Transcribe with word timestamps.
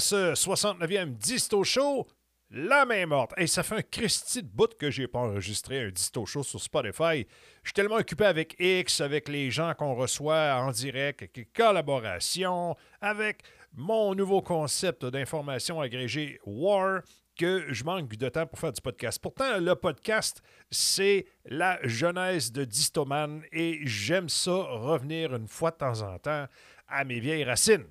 Ce 0.00 0.34
69e 0.34 1.16
Disto 1.16 1.64
Show, 1.64 2.06
la 2.50 2.84
main 2.84 3.06
morte. 3.06 3.32
Et 3.36 3.48
ça 3.48 3.64
fait 3.64 3.76
un 3.76 3.82
Christy 3.82 4.44
de 4.44 4.48
bout 4.48 4.72
que 4.78 4.92
j'ai 4.92 5.08
pas 5.08 5.18
enregistré 5.18 5.86
un 5.86 5.90
Disto 5.90 6.24
Show 6.24 6.44
sur 6.44 6.60
Spotify. 6.60 7.26
Je 7.64 7.70
suis 7.70 7.72
tellement 7.74 7.96
occupé 7.96 8.26
avec 8.26 8.54
X, 8.60 9.00
avec 9.00 9.28
les 9.28 9.50
gens 9.50 9.74
qu'on 9.74 9.94
reçoit 9.94 10.54
en 10.54 10.70
direct, 10.70 11.22
avec 11.22 11.36
les 11.36 11.46
collaborations, 11.46 12.76
avec 13.00 13.42
mon 13.74 14.14
nouveau 14.14 14.40
concept 14.40 15.04
d'information 15.04 15.80
agrégée 15.80 16.38
War, 16.46 17.02
que 17.36 17.66
je 17.68 17.82
manque 17.82 18.14
de 18.14 18.28
temps 18.28 18.46
pour 18.46 18.60
faire 18.60 18.72
du 18.72 18.80
podcast. 18.80 19.18
Pourtant, 19.20 19.58
le 19.58 19.74
podcast, 19.74 20.42
c'est 20.70 21.26
la 21.44 21.80
jeunesse 21.82 22.52
de 22.52 22.64
Distoman 22.64 23.42
et 23.50 23.80
j'aime 23.82 24.28
ça 24.28 24.52
revenir 24.52 25.34
une 25.34 25.48
fois 25.48 25.72
de 25.72 25.76
temps 25.76 26.02
en 26.02 26.18
temps 26.18 26.46
à 26.86 27.04
mes 27.04 27.18
vieilles 27.18 27.44
racines. 27.44 27.86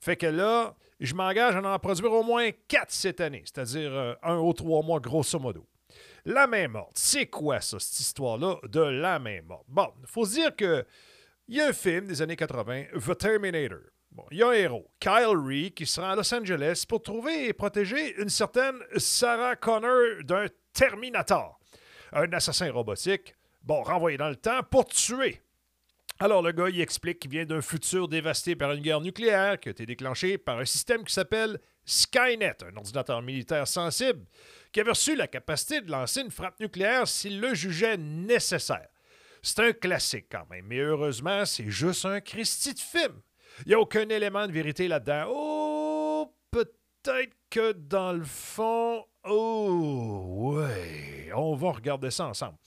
Fait 0.00 0.16
que 0.16 0.26
là, 0.26 0.74
je 1.06 1.14
m'engage 1.14 1.56
à 1.56 1.62
en 1.62 1.78
produire 1.78 2.12
au 2.12 2.22
moins 2.22 2.50
quatre 2.68 2.92
cette 2.92 3.20
année, 3.20 3.42
c'est-à-dire 3.44 3.92
euh, 3.92 4.14
un 4.22 4.38
ou 4.38 4.52
trois 4.52 4.82
mois 4.82 5.00
grosso 5.00 5.38
modo. 5.38 5.66
La 6.24 6.46
main 6.46 6.68
morte, 6.68 6.92
c'est 6.94 7.26
quoi 7.26 7.60
ça, 7.60 7.78
cette 7.80 8.00
histoire-là 8.00 8.56
de 8.68 8.80
la 8.80 9.18
main 9.18 9.40
morte? 9.42 9.64
Bon, 9.68 9.92
il 10.00 10.06
faut 10.06 10.24
se 10.24 10.34
dire 10.34 10.54
que 10.54 10.84
il 11.48 11.56
y 11.56 11.60
a 11.60 11.66
un 11.66 11.72
film 11.72 12.06
des 12.06 12.22
années 12.22 12.36
80, 12.36 12.84
The 13.04 13.18
Terminator. 13.18 13.80
Bon, 14.12 14.24
il 14.30 14.38
y 14.38 14.42
a 14.42 14.48
un 14.48 14.52
héros, 14.52 14.90
Kyle 15.00 15.36
Ree, 15.36 15.72
qui 15.72 15.86
sera 15.86 16.12
à 16.12 16.16
Los 16.16 16.32
Angeles 16.32 16.84
pour 16.88 17.02
trouver 17.02 17.48
et 17.48 17.52
protéger 17.52 18.14
une 18.20 18.28
certaine 18.28 18.76
Sarah 18.96 19.56
Connor 19.56 20.22
d'un 20.22 20.46
Terminator, 20.72 21.58
un 22.12 22.32
assassin 22.32 22.70
robotique, 22.70 23.34
bon, 23.62 23.82
renvoyé 23.82 24.16
dans 24.18 24.28
le 24.28 24.36
temps 24.36 24.62
pour 24.70 24.84
tuer. 24.84 25.40
Alors 26.22 26.40
le 26.40 26.52
gars, 26.52 26.68
il 26.68 26.80
explique 26.80 27.18
qu'il 27.18 27.32
vient 27.32 27.44
d'un 27.44 27.60
futur 27.60 28.06
dévasté 28.06 28.54
par 28.54 28.70
une 28.70 28.80
guerre 28.80 29.00
nucléaire 29.00 29.58
qui 29.58 29.68
a 29.68 29.72
été 29.72 29.86
déclenchée 29.86 30.38
par 30.38 30.60
un 30.60 30.64
système 30.64 31.02
qui 31.02 31.12
s'appelle 31.12 31.58
Skynet, 31.84 32.58
un 32.62 32.76
ordinateur 32.76 33.20
militaire 33.22 33.66
sensible, 33.66 34.24
qui 34.70 34.78
avait 34.78 34.90
reçu 34.90 35.16
la 35.16 35.26
capacité 35.26 35.80
de 35.80 35.90
lancer 35.90 36.20
une 36.20 36.30
frappe 36.30 36.60
nucléaire 36.60 37.08
s'il 37.08 37.40
le 37.40 37.54
jugeait 37.54 37.96
nécessaire. 37.96 38.86
C'est 39.42 39.58
un 39.58 39.72
classique 39.72 40.26
quand 40.30 40.48
même, 40.48 40.64
mais 40.68 40.78
heureusement, 40.78 41.44
c'est 41.44 41.68
juste 41.68 42.04
un 42.04 42.20
Christy 42.20 42.74
de 42.74 42.78
film. 42.78 43.20
Il 43.66 43.70
n'y 43.70 43.74
a 43.74 43.80
aucun 43.80 44.08
élément 44.08 44.46
de 44.46 44.52
vérité 44.52 44.86
là-dedans. 44.86 45.24
Oh, 45.28 46.32
peut-être 46.52 47.34
que 47.50 47.72
dans 47.72 48.12
le 48.12 48.22
fond. 48.22 49.04
Oh, 49.24 50.54
ouais. 50.54 51.32
On 51.34 51.56
va 51.56 51.72
regarder 51.72 52.12
ça 52.12 52.26
ensemble. 52.26 52.58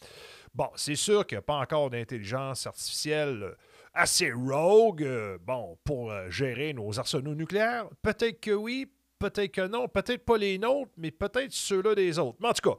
Bon, 0.55 0.69
c'est 0.77 0.95
sûr 0.95 1.27
qu'il 1.27 1.35
n'y 1.35 1.39
a 1.39 1.41
pas 1.41 1.57
encore 1.57 1.89
d'intelligence 1.89 2.65
artificielle 2.65 3.55
assez 3.93 4.31
rogue, 4.31 5.03
euh, 5.03 5.37
bon, 5.45 5.77
pour 5.83 6.09
euh, 6.09 6.29
gérer 6.29 6.71
nos 6.71 6.97
arsenaux 6.97 7.35
nucléaires. 7.35 7.89
Peut-être 8.01 8.39
que 8.39 8.51
oui, 8.51 8.89
peut-être 9.19 9.51
que 9.51 9.67
non, 9.67 9.89
peut-être 9.89 10.23
pas 10.23 10.37
les 10.37 10.57
nôtres, 10.57 10.93
mais 10.95 11.11
peut-être 11.11 11.51
ceux-là 11.51 11.93
des 11.93 12.17
autres. 12.19 12.37
Mais 12.39 12.47
en 12.47 12.53
tout 12.53 12.69
cas, 12.69 12.77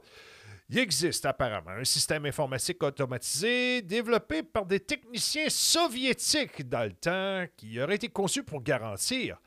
il 0.69 0.79
existe 0.79 1.27
apparemment 1.27 1.69
un 1.69 1.83
système 1.83 2.25
informatique 2.25 2.81
automatisé 2.81 3.83
développé 3.83 4.41
par 4.41 4.65
des 4.65 4.79
techniciens 4.79 5.49
soviétiques 5.49 6.67
dans 6.67 6.83
le 6.83 6.93
temps 6.93 7.45
qui 7.57 7.79
aurait 7.79 7.95
été 7.95 8.09
conçu 8.09 8.41
pour 8.41 8.63
garantir 8.63 9.37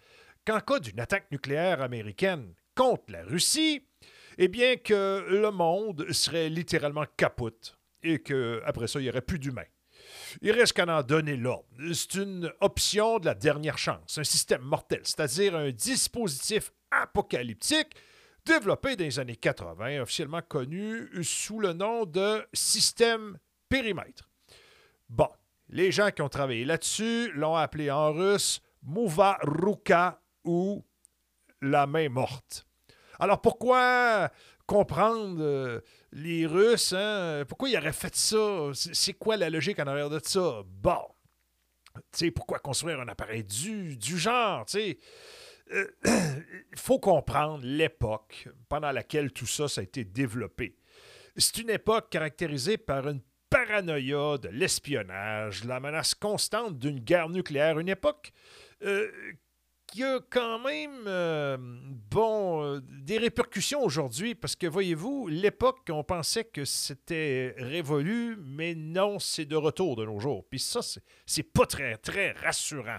qu'en 0.47 0.61
cas 0.61 0.79
d'une 0.79 1.01
attaque 1.01 1.33
nucléaire 1.33 1.83
américaine 1.83 2.55
contre 2.77 3.11
la 3.11 3.25
Russie, 3.25 3.85
eh 4.39 4.47
bien 4.47 4.77
que 4.77 5.27
le 5.29 5.51
monde 5.51 6.07
serait 6.13 6.49
littéralement 6.49 7.07
capote 7.17 7.77
et 8.03 8.21
qu'après 8.21 8.89
ça, 8.89 9.01
il 9.01 9.05
n'y 9.05 9.09
aurait 9.09 9.21
plus 9.21 9.39
d'humains. 9.39 9.63
Il 10.41 10.53
reste 10.53 10.73
qu'à 10.73 10.87
en 10.87 11.03
donner 11.03 11.37
l'ordre. 11.37 11.67
C'est 11.93 12.15
une 12.15 12.53
option 12.61 13.19
de 13.19 13.27
la 13.27 13.35
dernière 13.35 13.79
chance, 13.79 14.19
un 14.19 14.25
système 14.25 14.63
mortel, 14.63 15.01
c'est-à-dire 15.05 15.55
un 15.55 15.71
dispositif 15.71 16.73
apocalyptique 16.91 17.95
développé 18.45 18.97
dans 18.97 19.05
les 19.05 19.19
années 19.19 19.37
80, 19.37 20.01
officiellement 20.01 20.43
connu 20.43 21.09
sous 21.23 21.61
le 21.61 21.73
nom 21.73 22.05
de 22.07 22.47
système 22.53 23.39
périmètre. 23.69 24.29
Bon, 25.09 25.29
les 25.69 25.93
gens 25.93 26.11
qui 26.11 26.23
ont 26.23 26.29
travaillé 26.29 26.65
là-dessus 26.65 27.31
l'ont 27.33 27.57
appelé 27.57 27.91
en 27.91 28.13
russe 28.13 28.61
Mova 28.83 29.39
Ruka 29.43 30.21
ou 30.45 30.85
la 31.61 31.87
main 31.87 32.09
morte. 32.09 32.67
Alors 33.19 33.41
pourquoi 33.41 34.31
comprendre 34.71 35.43
euh, 35.43 35.81
les 36.13 36.47
Russes, 36.47 36.93
hein, 36.93 37.43
pourquoi 37.49 37.69
ils 37.69 37.77
auraient 37.77 37.93
fait 37.93 38.15
ça? 38.15 38.71
C'est 38.73 39.15
quoi 39.15 39.37
la 39.37 39.51
logique 39.51 39.81
en 39.81 39.87
arrière 39.89 40.09
de 40.09 40.21
ça? 40.23 40.63
Bon, 40.65 41.03
tu 41.97 42.03
sais, 42.13 42.31
pourquoi 42.31 42.61
construire 42.61 43.01
un 43.01 43.09
appareil 43.09 43.43
du, 43.43 43.97
du 43.97 44.17
genre, 44.17 44.65
tu 44.67 44.79
sais? 44.79 44.99
il 45.73 46.77
faut 46.77 47.01
comprendre 47.01 47.65
l'époque 47.65 48.49
pendant 48.69 48.93
laquelle 48.93 49.33
tout 49.33 49.47
ça, 49.47 49.67
ça 49.67 49.81
a 49.81 49.85
été 49.85 50.05
développé. 50.05 50.77
C'est 51.37 51.59
une 51.59 51.71
époque 51.71 52.09
caractérisée 52.09 52.79
par 52.79 53.09
une 53.09 53.23
paranoïa 53.51 54.39
de 54.39 54.51
l'espionnage, 54.51 55.65
la 55.65 55.81
menace 55.81 56.15
constante 56.15 56.79
d'une 56.79 57.01
guerre 57.01 57.29
nucléaire, 57.29 57.81
une 57.81 57.89
époque 57.89 58.31
euh, 58.85 59.11
qui 59.91 60.05
a 60.05 60.21
quand 60.31 60.59
même 60.61 61.05
euh, 61.07 61.57
bon, 61.59 62.63
euh, 62.63 62.81
des 62.83 63.19
répercussions 63.19 63.83
aujourd'hui, 63.83 64.35
parce 64.35 64.57
que 64.57 64.67
voyez-vous, 64.67 65.27
l'époque, 65.29 65.81
on 65.91 66.05
pensait 66.05 66.45
que 66.45 66.65
c'était 66.65 67.55
révolu, 67.59 68.37
mais 68.41 68.75
non, 68.75 69.19
c'est 69.19 69.45
de 69.45 69.57
retour 69.57 69.97
de 69.97 70.05
nos 70.05 70.21
jours. 70.21 70.45
Puis 70.49 70.61
ça, 70.61 70.81
c'est 71.27 71.43
pas 71.43 71.67
très, 71.67 71.97
très 71.97 72.33
rassurant. 72.33 72.99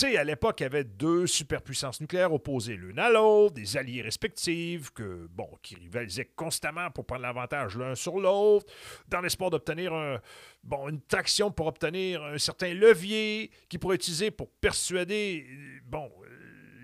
À 0.00 0.24
l'époque, 0.24 0.60
il 0.60 0.62
y 0.64 0.66
avait 0.66 0.84
deux 0.84 1.26
superpuissances 1.26 2.00
nucléaires 2.00 2.32
opposées 2.32 2.74
l'une 2.76 2.98
à 2.98 3.08
l'autre, 3.08 3.54
des 3.54 3.76
alliés 3.76 4.02
respectifs, 4.02 4.90
que, 4.90 5.28
bon, 5.30 5.48
qui 5.62 5.76
rivalisaient 5.76 6.32
constamment 6.34 6.90
pour 6.90 7.06
prendre 7.06 7.22
l'avantage 7.22 7.76
l'un 7.76 7.94
sur 7.94 8.18
l'autre, 8.18 8.66
dans 9.06 9.20
l'espoir 9.20 9.50
d'obtenir 9.50 9.92
un, 9.92 10.18
bon, 10.64 10.88
une 10.88 11.00
traction 11.02 11.52
pour 11.52 11.66
obtenir 11.66 12.24
un 12.24 12.38
certain 12.38 12.74
levier 12.74 13.50
qui 13.68 13.78
pourrait 13.78 13.96
utiliser 13.96 14.32
pour 14.32 14.48
persuader, 14.60 15.46
bon, 15.84 16.10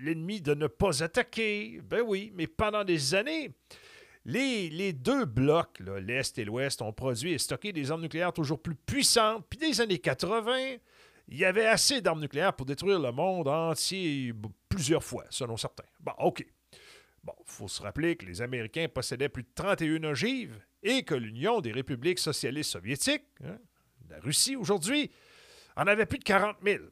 l'ennemi 0.01 0.39
de 0.39 0.53
ne 0.53 0.67
pas 0.67 1.03
attaquer. 1.03 1.81
Ben 1.83 2.01
oui, 2.05 2.31
mais 2.35 2.47
pendant 2.47 2.85
des 2.85 3.15
années, 3.15 3.51
les, 4.23 4.69
les, 4.69 4.93
deux 4.93 5.25
blocs, 5.25 5.79
l'Est 5.79 6.37
et 6.37 6.45
l'Ouest, 6.45 6.81
ont 6.81 6.93
produit 6.93 7.33
et 7.33 7.37
stocké 7.37 7.73
des 7.73 7.91
armes 7.91 8.01
nucléaires 8.01 8.33
toujours 8.33 8.61
plus 8.61 8.75
puissantes. 8.75 9.45
Puis 9.49 9.59
des 9.59 9.81
années 9.81 9.99
80, 9.99 10.77
il 11.31 11.37
y 11.37 11.45
avait 11.45 11.67
assez 11.67 12.01
d'armes 12.01 12.21
nucléaires 12.21 12.55
pour 12.55 12.65
détruire 12.65 12.99
le 12.99 13.11
monde 13.11 13.47
entier 13.47 14.33
plusieurs 14.67 15.03
fois, 15.03 15.25
selon 15.29 15.57
certains. 15.57 15.85
Bon, 15.99 16.13
OK. 16.17 16.45
Bon, 17.23 17.33
il 17.39 17.51
faut 17.51 17.67
se 17.67 17.81
rappeler 17.81 18.15
que 18.15 18.25
les 18.25 18.41
Américains 18.41 18.87
possédaient 18.87 19.29
plus 19.29 19.43
de 19.43 19.49
31 19.53 20.03
ogives 20.05 20.59
et 20.81 21.03
que 21.03 21.13
l'Union 21.13 21.61
des 21.61 21.71
républiques 21.71 22.19
socialistes 22.19 22.71
soviétiques, 22.71 23.25
hein, 23.43 23.57
la 24.09 24.19
Russie 24.19 24.55
aujourd'hui, 24.55 25.11
en 25.75 25.85
avait 25.85 26.05
plus 26.05 26.17
de 26.17 26.23
40 26.23 26.57
000. 26.63 26.83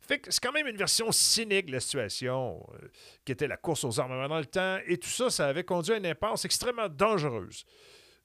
Fait 0.00 0.18
que 0.18 0.30
c'est 0.30 0.42
quand 0.42 0.52
même 0.52 0.66
une 0.66 0.76
version 0.76 1.12
cynique 1.12 1.66
de 1.66 1.72
la 1.72 1.80
situation, 1.80 2.66
euh, 2.74 2.88
qui 3.24 3.32
était 3.32 3.46
la 3.46 3.56
course 3.56 3.84
aux 3.84 4.00
armements 4.00 4.28
dans 4.28 4.38
le 4.38 4.46
temps, 4.46 4.78
et 4.86 4.96
tout 4.96 5.08
ça, 5.08 5.30
ça 5.30 5.46
avait 5.46 5.64
conduit 5.64 5.92
à 5.92 5.98
une 5.98 6.06
impasse 6.06 6.46
extrêmement 6.46 6.88
dangereuse, 6.88 7.64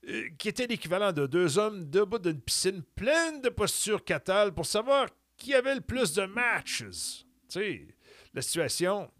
euh, 0.08 0.28
qui 0.38 0.48
était 0.48 0.66
l'équivalent 0.66 1.12
de 1.12 1.26
deux 1.26 1.58
hommes 1.58 1.84
debout 1.90 2.18
d'une 2.18 2.40
piscine 2.40 2.82
pleine 2.94 3.40
de 3.42 3.50
postures 3.50 4.02
catales 4.02 4.52
pour 4.52 4.66
savoir 4.66 5.08
qui 5.36 5.54
avait 5.54 5.74
le 5.74 5.80
plus 5.80 6.12
de 6.14 6.24
matches. 6.24 6.84
Tu 6.88 7.24
sais, 7.48 7.86
la 8.32 8.42
situation 8.42 9.10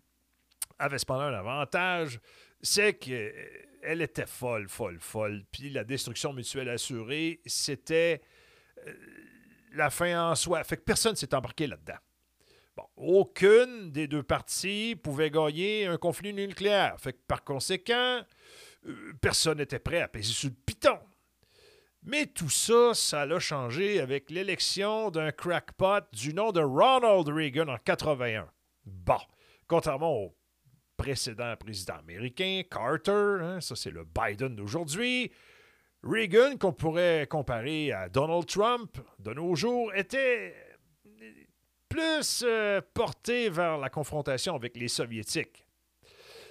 avait 0.78 0.98
cependant 0.98 1.24
un 1.24 1.34
avantage, 1.34 2.20
c'est 2.62 2.94
qu'elle 2.94 4.02
était 4.02 4.26
folle, 4.26 4.68
folle, 4.68 4.98
folle. 5.00 5.44
Puis 5.50 5.70
la 5.70 5.84
destruction 5.84 6.32
mutuelle 6.32 6.68
assurée, 6.68 7.40
c'était 7.46 8.22
euh, 8.86 8.92
la 9.72 9.90
fin 9.90 10.30
en 10.30 10.34
soi. 10.34 10.62
Fait 10.64 10.76
que 10.76 10.82
personne 10.82 11.12
ne 11.12 11.16
s'est 11.16 11.34
embarqué 11.34 11.66
là-dedans. 11.66 11.98
Bon, 12.76 12.86
aucune 12.96 13.92
des 13.92 14.08
deux 14.08 14.24
parties 14.24 14.96
pouvait 14.96 15.30
gagner 15.30 15.86
un 15.86 15.96
conflit 15.96 16.32
nucléaire. 16.32 16.96
Fait 16.98 17.12
que 17.12 17.20
par 17.28 17.44
conséquent, 17.44 18.24
euh, 18.86 19.12
personne 19.20 19.58
n'était 19.58 19.78
prêt 19.78 20.00
à 20.00 20.08
peser 20.08 20.32
sur 20.32 20.48
le 20.48 20.56
piton. 20.66 20.98
Mais 22.06 22.26
tout 22.26 22.50
ça, 22.50 22.92
ça 22.92 23.22
a 23.22 23.38
changé 23.38 23.98
avec 23.98 24.30
l'élection 24.30 25.10
d'un 25.10 25.32
crackpot 25.32 26.04
du 26.12 26.34
nom 26.34 26.52
de 26.52 26.60
Ronald 26.60 27.26
Reagan 27.28 27.68
en 27.68 27.78
81. 27.78 28.46
Bon, 28.84 29.18
contrairement 29.66 30.12
au 30.12 30.36
précédent 30.98 31.54
président 31.58 31.94
américain, 31.94 32.60
Carter, 32.70 33.38
hein, 33.40 33.60
ça 33.62 33.74
c'est 33.74 33.90
le 33.90 34.04
Biden 34.04 34.54
d'aujourd'hui, 34.54 35.32
Reagan, 36.02 36.58
qu'on 36.58 36.74
pourrait 36.74 37.26
comparer 37.26 37.90
à 37.92 38.10
Donald 38.10 38.44
Trump 38.44 38.98
de 39.18 39.32
nos 39.32 39.54
jours, 39.54 39.90
était 39.94 40.54
plus 41.88 42.44
euh, 42.46 42.82
porté 42.92 43.48
vers 43.48 43.78
la 43.78 43.88
confrontation 43.88 44.54
avec 44.54 44.76
les 44.76 44.88
Soviétiques. 44.88 45.66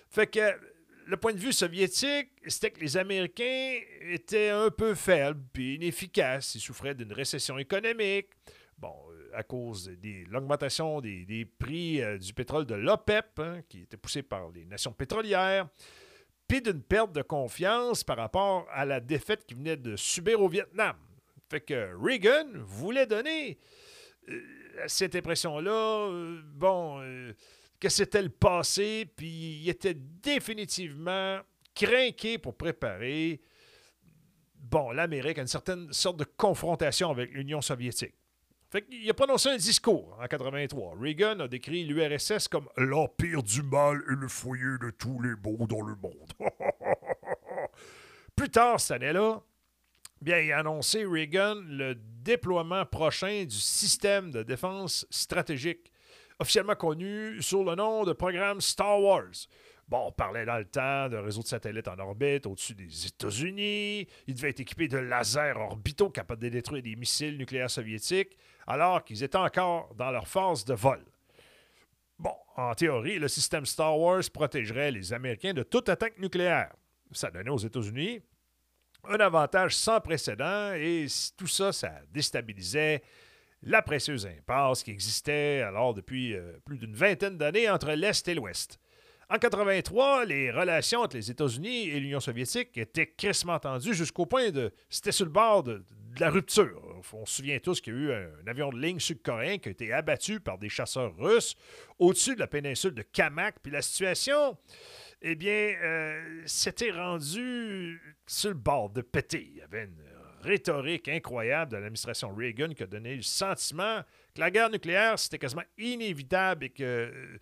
Fait 0.09 0.25
que 0.25 0.72
le 1.05 1.17
point 1.17 1.33
de 1.33 1.39
vue 1.39 1.53
soviétique, 1.53 2.29
c'était 2.47 2.71
que 2.71 2.79
les 2.79 2.97
Américains 2.97 3.79
étaient 4.01 4.49
un 4.49 4.69
peu 4.69 4.95
faibles 4.95 5.41
puis 5.51 5.75
inefficaces. 5.75 6.55
Ils 6.55 6.61
souffraient 6.61 6.95
d'une 6.95 7.13
récession 7.13 7.57
économique. 7.57 8.27
Bon, 8.77 8.93
euh, 9.11 9.31
à 9.33 9.43
cause 9.43 9.85
de 9.85 10.29
l'augmentation 10.29 11.01
des, 11.01 11.47
prix 11.57 12.01
du 12.19 12.33
pétrole 12.33 12.65
de 12.65 12.75
l'OPEP, 12.75 13.39
hein, 13.39 13.61
qui 13.69 13.81
était 13.81 13.97
poussé 13.97 14.23
par 14.23 14.49
les 14.51 14.65
nations 14.65 14.91
pétrolières, 14.91 15.67
puis 16.47 16.61
d'une 16.61 16.81
perte 16.81 17.13
de 17.13 17.21
confiance 17.21 18.03
par 18.03 18.17
rapport 18.17 18.67
à 18.71 18.85
la 18.85 18.99
défaite 18.99 19.45
qu'il 19.45 19.57
venait 19.57 19.77
de 19.77 19.95
subir 19.95 20.41
au 20.41 20.47
Vietnam. 20.47 20.95
Fait 21.49 21.61
que 21.61 21.95
Reagan 21.95 22.47
voulait 22.55 23.05
donner 23.05 23.57
cette 24.87 25.15
impression-là, 25.15 26.41
bon, 26.53 27.01
que 27.83 27.89
c'était 27.89 28.21
le 28.21 28.29
passé, 28.29 29.05
puis 29.15 29.59
il 29.61 29.69
était 29.69 29.93
définitivement 29.93 31.39
craqué 31.75 32.37
pour 32.37 32.55
préparer 32.55 33.41
bon, 34.55 34.91
l'Amérique 34.91 35.37
a 35.37 35.41
une 35.41 35.47
certaine 35.47 35.91
sorte 35.91 36.17
de 36.17 36.23
confrontation 36.23 37.11
avec 37.11 37.31
l'Union 37.31 37.61
soviétique. 37.61 38.15
Il 38.89 39.07
a 39.07 39.13
prononcé 39.13 39.49
un 39.49 39.57
discours 39.57 40.17
en 40.19 40.25
83. 40.25 40.95
Reagan 40.99 41.41
a 41.41 41.47
décrit 41.47 41.83
l'URSS 41.83 42.47
comme 42.47 42.67
l'empire 42.75 43.43
du 43.43 43.61
mal 43.61 44.01
et 44.09 44.15
le 44.15 44.27
foyer 44.27 44.77
de 44.81 44.89
tous 44.89 45.21
les 45.21 45.35
maux 45.43 45.67
dans 45.67 45.81
le 45.81 45.95
monde. 45.95 46.33
Plus 48.35 48.49
tard 48.49 48.79
cette 48.79 49.03
année-là, 49.03 49.43
bien, 50.21 50.39
il 50.39 50.51
a 50.51 50.59
annoncé 50.59 51.05
Reagan 51.05 51.55
le 51.67 51.93
déploiement 51.93 52.83
prochain 52.85 53.43
du 53.43 53.57
système 53.57 54.31
de 54.31 54.41
défense 54.41 55.05
stratégique, 55.11 55.91
officiellement 56.39 56.75
connu 56.75 57.41
sous 57.41 57.63
le 57.63 57.75
nom 57.75 58.03
de 58.03 58.13
programme 58.13 58.61
Star 58.61 59.01
Wars. 59.01 59.47
Bon, 59.87 60.07
on 60.07 60.11
parlait 60.11 60.45
dans 60.45 60.57
le 60.57 60.65
temps 60.65 61.09
d'un 61.09 61.21
réseau 61.21 61.41
de 61.41 61.47
satellites 61.47 61.87
en 61.87 61.99
orbite 61.99 62.45
au-dessus 62.45 62.73
des 62.73 63.07
États-Unis. 63.07 64.07
Il 64.27 64.33
devait 64.33 64.49
être 64.49 64.61
équipé 64.61 64.87
de 64.87 64.97
lasers 64.97 65.53
orbitaux 65.55 66.09
capables 66.09 66.41
de 66.41 66.49
détruire 66.49 66.81
des 66.81 66.95
missiles 66.95 67.37
nucléaires 67.37 67.69
soviétiques, 67.69 68.37
alors 68.65 69.03
qu'ils 69.03 69.23
étaient 69.23 69.37
encore 69.37 69.93
dans 69.95 70.11
leur 70.11 70.27
phase 70.27 70.63
de 70.65 70.73
vol. 70.73 71.03
Bon, 72.17 72.33
en 72.55 72.73
théorie, 72.73 73.19
le 73.19 73.27
système 73.27 73.65
Star 73.65 73.99
Wars 73.99 74.23
protégerait 74.33 74.91
les 74.91 75.11
Américains 75.11 75.53
de 75.53 75.63
toute 75.63 75.89
attaque 75.89 76.17
nucléaire. 76.17 76.73
Ça 77.11 77.29
donnait 77.29 77.49
aux 77.49 77.57
États-Unis 77.57 78.21
un 79.05 79.19
avantage 79.19 79.75
sans 79.75 79.99
précédent 79.99 80.73
et 80.73 81.07
tout 81.37 81.47
ça, 81.47 81.73
ça 81.73 81.91
déstabilisait 82.11 83.03
la 83.65 83.81
précieuse 83.81 84.25
impasse 84.25 84.83
qui 84.83 84.91
existait 84.91 85.61
alors 85.61 85.93
depuis 85.93 86.35
euh, 86.35 86.53
plus 86.65 86.77
d'une 86.77 86.95
vingtaine 86.95 87.37
d'années 87.37 87.69
entre 87.69 87.91
l'Est 87.91 88.27
et 88.27 88.35
l'Ouest. 88.35 88.79
En 89.29 89.37
83, 89.37 90.25
les 90.25 90.51
relations 90.51 91.01
entre 91.01 91.15
les 91.15 91.31
États-Unis 91.31 91.89
et 91.89 91.99
l'Union 91.99 92.19
soviétique 92.19 92.77
étaient 92.77 93.07
crissement 93.07 93.57
tendues 93.57 93.93
jusqu'au 93.93 94.25
point 94.25 94.51
de. 94.51 94.71
C'était 94.89 95.11
sur 95.11 95.25
le 95.25 95.31
bord 95.31 95.63
de, 95.63 95.83
la 96.19 96.29
rupture. 96.29 96.79
On 97.13 97.25
se 97.25 97.37
souvient 97.37 97.57
tous 97.57 97.81
qu'il 97.81 97.93
y 97.93 97.95
a 97.95 97.99
eu 97.99 98.13
un, 98.13 98.47
avion 98.47 98.69
de 98.69 98.79
ligne 98.79 98.99
sud-coréen 98.99 99.57
qui 99.57 99.69
a 99.69 99.71
été 99.71 99.91
abattu 99.91 100.39
par 100.39 100.59
des 100.59 100.69
chasseurs 100.69 101.15
russes 101.17 101.55
au-dessus 101.97 102.35
de 102.35 102.39
la 102.41 102.47
péninsule 102.47 102.93
de 102.93 103.01
Kamak. 103.01 103.55
Puis 103.63 103.71
la 103.71 103.81
situation, 103.81 104.55
eh 105.23 105.35
bien, 105.35 105.73
euh, 105.81 106.43
s'était 106.45 106.91
rendue 106.91 107.99
sur 108.27 108.49
le 108.49 108.55
bord 108.55 108.91
de 108.91 109.01
péter. 109.01 109.63
Rhétorique 110.43 111.07
incroyable 111.07 111.71
de 111.71 111.77
l'administration 111.77 112.33
Reagan 112.33 112.69
qui 112.69 112.83
a 112.83 112.87
donné 112.87 113.15
le 113.15 113.21
sentiment 113.21 114.01
que 114.33 114.39
la 114.39 114.51
guerre 114.51 114.69
nucléaire, 114.69 115.17
c'était 115.17 115.39
quasiment 115.39 115.63
inévitable 115.77 116.65
et 116.65 116.69
que 116.69 116.83
euh, 116.83 117.37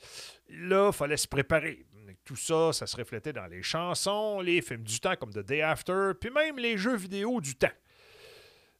là, 0.49 0.89
il 0.91 0.93
fallait 0.93 1.17
se 1.17 1.27
préparer. 1.27 1.85
Tout 2.23 2.35
ça, 2.35 2.73
ça 2.73 2.85
se 2.85 2.95
reflétait 2.97 3.33
dans 3.33 3.47
les 3.47 3.63
chansons, 3.63 4.41
les 4.41 4.61
films 4.61 4.83
du 4.83 4.99
temps 4.99 5.15
comme 5.15 5.31
The 5.31 5.39
Day 5.39 5.61
After, 5.61 6.11
puis 6.19 6.29
même 6.29 6.57
les 6.57 6.77
jeux 6.77 6.95
vidéo 6.95 7.41
du 7.41 7.55
temps. 7.55 7.71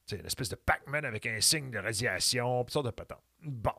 C'est 0.06 0.18
une 0.18 0.26
espèce 0.26 0.50
de 0.50 0.56
Pac-Man 0.56 1.06
avec 1.06 1.26
un 1.26 1.40
signe 1.40 1.72
de 1.72 1.80
radiation, 1.80 2.64
puis 2.66 2.74
ça 2.74 2.82
de 2.82 2.90
patente. 2.90 3.24
Bon. 3.42 3.74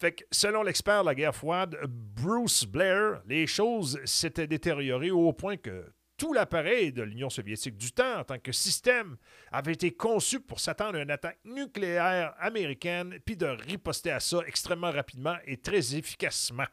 Fait 0.00 0.12
que, 0.12 0.24
selon 0.30 0.62
l'expert 0.62 1.02
de 1.02 1.06
la 1.06 1.14
guerre 1.14 1.34
froide, 1.34 1.78
Bruce 1.86 2.64
Blair, 2.64 3.22
les 3.26 3.46
choses 3.46 4.00
s'étaient 4.04 4.46
détériorées 4.46 5.10
au 5.10 5.32
point 5.32 5.56
que 5.56 5.92
tout 6.20 6.34
l'appareil 6.34 6.92
de 6.92 7.00
l'Union 7.00 7.30
soviétique 7.30 7.78
du 7.78 7.92
temps 7.92 8.18
en 8.18 8.24
tant 8.24 8.38
que 8.38 8.52
système 8.52 9.16
avait 9.50 9.72
été 9.72 9.92
conçu 9.92 10.38
pour 10.38 10.60
s'attendre 10.60 10.98
à 10.98 11.02
une 11.02 11.10
attaque 11.10 11.38
nucléaire 11.46 12.34
américaine, 12.38 13.18
puis 13.24 13.38
de 13.38 13.46
riposter 13.46 14.10
à 14.10 14.20
ça 14.20 14.40
extrêmement 14.46 14.90
rapidement 14.90 15.36
et 15.46 15.56
très 15.56 15.96
efficacement. 15.96 16.66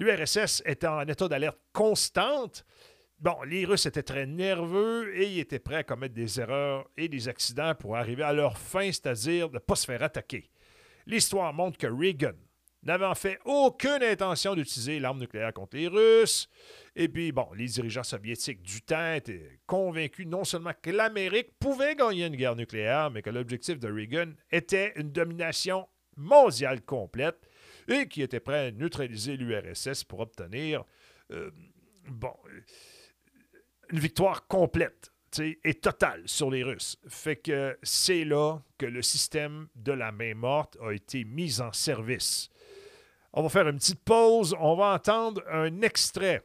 L'URSS 0.00 0.64
était 0.66 0.88
en 0.88 1.06
état 1.06 1.28
d'alerte 1.28 1.60
constante. 1.72 2.64
Bon, 3.20 3.40
les 3.44 3.64
Russes 3.64 3.86
étaient 3.86 4.02
très 4.02 4.26
nerveux 4.26 5.16
et 5.16 5.34
ils 5.34 5.38
étaient 5.38 5.60
prêts 5.60 5.76
à 5.76 5.84
commettre 5.84 6.14
des 6.14 6.40
erreurs 6.40 6.90
et 6.96 7.08
des 7.08 7.28
accidents 7.28 7.76
pour 7.76 7.96
arriver 7.96 8.24
à 8.24 8.32
leur 8.32 8.58
fin, 8.58 8.90
c'est-à-dire 8.90 9.50
de 9.50 9.54
ne 9.54 9.60
pas 9.60 9.76
se 9.76 9.86
faire 9.86 10.02
attaquer. 10.02 10.50
L'histoire 11.06 11.54
montre 11.54 11.78
que 11.78 11.86
Reagan, 11.86 12.34
n'avait 12.82 13.06
en 13.06 13.14
fait 13.14 13.38
aucune 13.44 14.02
intention 14.02 14.54
d'utiliser 14.54 15.00
l'arme 15.00 15.18
nucléaire 15.18 15.52
contre 15.52 15.76
les 15.76 15.88
Russes. 15.88 16.48
Et 16.96 17.08
puis, 17.08 17.32
bon, 17.32 17.48
les 17.54 17.66
dirigeants 17.66 18.02
soviétiques 18.02 18.62
du 18.62 18.82
temps 18.82 19.14
étaient 19.14 19.60
convaincus 19.66 20.26
non 20.26 20.44
seulement 20.44 20.72
que 20.80 20.90
l'Amérique 20.90 21.50
pouvait 21.58 21.94
gagner 21.94 22.26
une 22.26 22.36
guerre 22.36 22.56
nucléaire, 22.56 23.10
mais 23.10 23.22
que 23.22 23.30
l'objectif 23.30 23.78
de 23.78 23.90
Reagan 23.90 24.32
était 24.50 24.92
une 24.96 25.12
domination 25.12 25.88
mondiale 26.16 26.82
complète 26.82 27.48
et 27.88 28.06
qui 28.08 28.22
était 28.22 28.40
prêt 28.40 28.68
à 28.68 28.70
neutraliser 28.70 29.36
l'URSS 29.36 30.04
pour 30.04 30.20
obtenir, 30.20 30.84
euh, 31.30 31.50
une 33.90 33.98
victoire 33.98 34.46
complète 34.46 35.12
et 35.64 35.74
totale 35.74 36.22
sur 36.26 36.50
les 36.50 36.62
Russes. 36.62 36.98
Fait 37.06 37.36
que 37.36 37.78
c'est 37.82 38.24
là 38.24 38.58
que 38.78 38.86
le 38.86 39.02
système 39.02 39.68
de 39.74 39.92
la 39.92 40.10
main 40.10 40.34
morte 40.34 40.76
a 40.80 40.92
été 40.92 41.24
mis 41.24 41.60
en 41.60 41.72
service. 41.72 42.48
On 43.32 43.42
va 43.42 43.48
faire 43.48 43.68
une 43.68 43.76
petite 43.76 44.02
pause. 44.04 44.56
On 44.58 44.74
va 44.74 44.94
entendre 44.94 45.42
un 45.50 45.82
extrait 45.82 46.42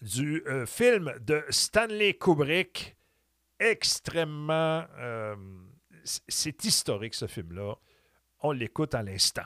du 0.00 0.42
euh, 0.46 0.66
film 0.66 1.12
de 1.20 1.44
Stanley 1.50 2.14
Kubrick. 2.14 2.96
Extrêmement. 3.58 4.84
Euh, 4.98 5.36
c'est 6.04 6.64
historique, 6.64 7.14
ce 7.14 7.26
film-là. 7.26 7.74
On 8.40 8.52
l'écoute 8.52 8.94
à 8.94 9.02
l'instant. 9.02 9.42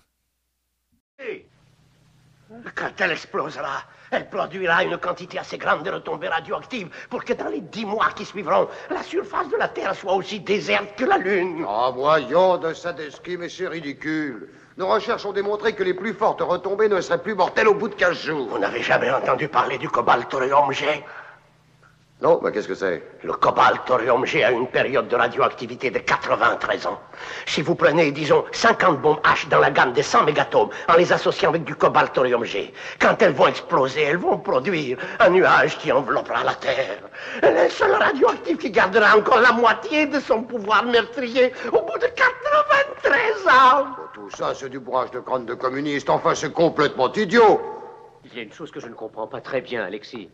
Quand 2.75 3.01
elle 3.01 3.13
explosera, 3.13 3.83
elle 4.11 4.29
produira 4.29 4.85
une 4.85 4.99
quantité 4.99 5.39
assez 5.39 5.59
grande 5.59 5.83
de 5.83 5.91
retombées 5.91 6.29
radioactives 6.29 6.89
pour 7.11 7.25
que 7.25 7.33
dans 7.33 7.49
les 7.49 7.61
dix 7.61 7.85
mois 7.85 8.13
qui 8.13 8.25
suivront, 8.25 8.69
la 8.91 9.03
surface 9.03 9.49
de 9.49 9.57
la 9.57 9.69
Terre 9.69 9.95
soit 9.97 10.15
aussi 10.15 10.39
déserte 10.39 10.97
que 10.97 11.05
la 11.05 11.19
Lune. 11.19 11.65
Oh, 11.67 11.91
voyons 11.95 12.59
de 12.59 12.73
Sadesky, 12.73 13.37
mais 13.37 13.49
c'est 13.49 13.67
ridicule. 13.67 14.49
Nos 14.77 14.89
recherches 14.89 15.25
ont 15.25 15.33
démontré 15.33 15.73
que 15.75 15.85
les 15.85 15.95
plus 15.95 16.13
fortes 16.15 16.41
retombées 16.41 16.89
ne 16.89 17.01
seraient 17.01 17.23
plus 17.23 17.37
mortelles 17.37 17.69
au 17.69 17.75
bout 17.75 17.89
de 17.89 17.95
15 17.95 18.17
jours. 18.17 18.49
Vous 18.49 18.59
n'avez 18.59 18.83
jamais 18.83 19.09
entendu 19.11 19.47
parler 19.47 19.79
du 19.79 19.89
cobaltorium 19.89 20.73
G 20.73 21.05
non, 22.23 22.41
mais 22.43 22.53
qu'est-ce 22.53 22.69
que 22.69 22.75
c'est? 22.75 23.03
Le 23.23 23.35
cobaltorium 23.35 24.25
G 24.25 24.43
a 24.43 24.51
une 24.51 24.69
période 24.69 25.09
de 25.09 25.17
radioactivité 25.17 25.91
de 25.91 25.99
93 25.99 26.87
ans. 26.87 26.99
Si 27.45 27.61
vous 27.61 27.75
prenez, 27.75 28.13
disons, 28.13 28.47
50 28.53 29.03
bombes 29.03 29.19
H 29.25 29.49
dans 29.49 29.59
la 29.59 29.71
gamme 29.71 29.93
des 29.93 30.03
100 30.03 30.25
mégatomes 30.25 30.71
en 30.89 30.95
les 30.95 31.13
associant 31.13 31.51
avec 31.51 31.65
du 31.65 31.75
cobaltorium 31.75 32.45
G, 32.45 32.73
quand 32.99 33.21
elles 33.21 33.33
vont 33.33 33.49
exploser, 33.49 34.03
elles 34.05 34.17
vont 34.17 34.39
produire 34.39 34.97
un 35.21 35.29
nuage 35.29 35.77
qui 35.77 35.93
enveloppera 35.93 36.45
la 36.45 36.55
Terre. 36.55 37.01
Le 37.43 37.69
seul 37.69 37.93
radioactif 37.93 38.57
qui 38.57 38.71
gardera 38.71 39.19
encore 39.19 39.41
la 39.41 39.53
moitié 39.53 40.07
de 40.07 40.19
son 40.21 40.45
pouvoir 40.45 40.85
meurtrier 40.87 41.53
au 41.73 41.83
bout 41.83 41.99
de 41.99 42.07
93 42.07 43.49
ans. 43.49 43.87
tout 44.15 44.31
ça, 44.31 44.55
c'est 44.55 44.71
du 44.71 44.79
bourrage 44.79 45.11
de 45.11 45.21
crâne 45.21 45.45
de 45.45 45.55
communiste. 45.55 46.09
Enfin, 46.09 46.35
c'est 46.35 46.55
complètement 46.55 47.13
idiot. 47.13 47.61
Il 48.25 48.35
y 48.35 48.39
a 48.41 48.45
une 48.45 48.53
chose 48.53 48.71
que 48.71 48.81
je 48.81 48.87
ne 48.87 48.95
comprends 48.95 49.27
pas 49.27 49.43
très 49.43 49.61
bien, 49.61 49.85
Alexis. 49.85 50.31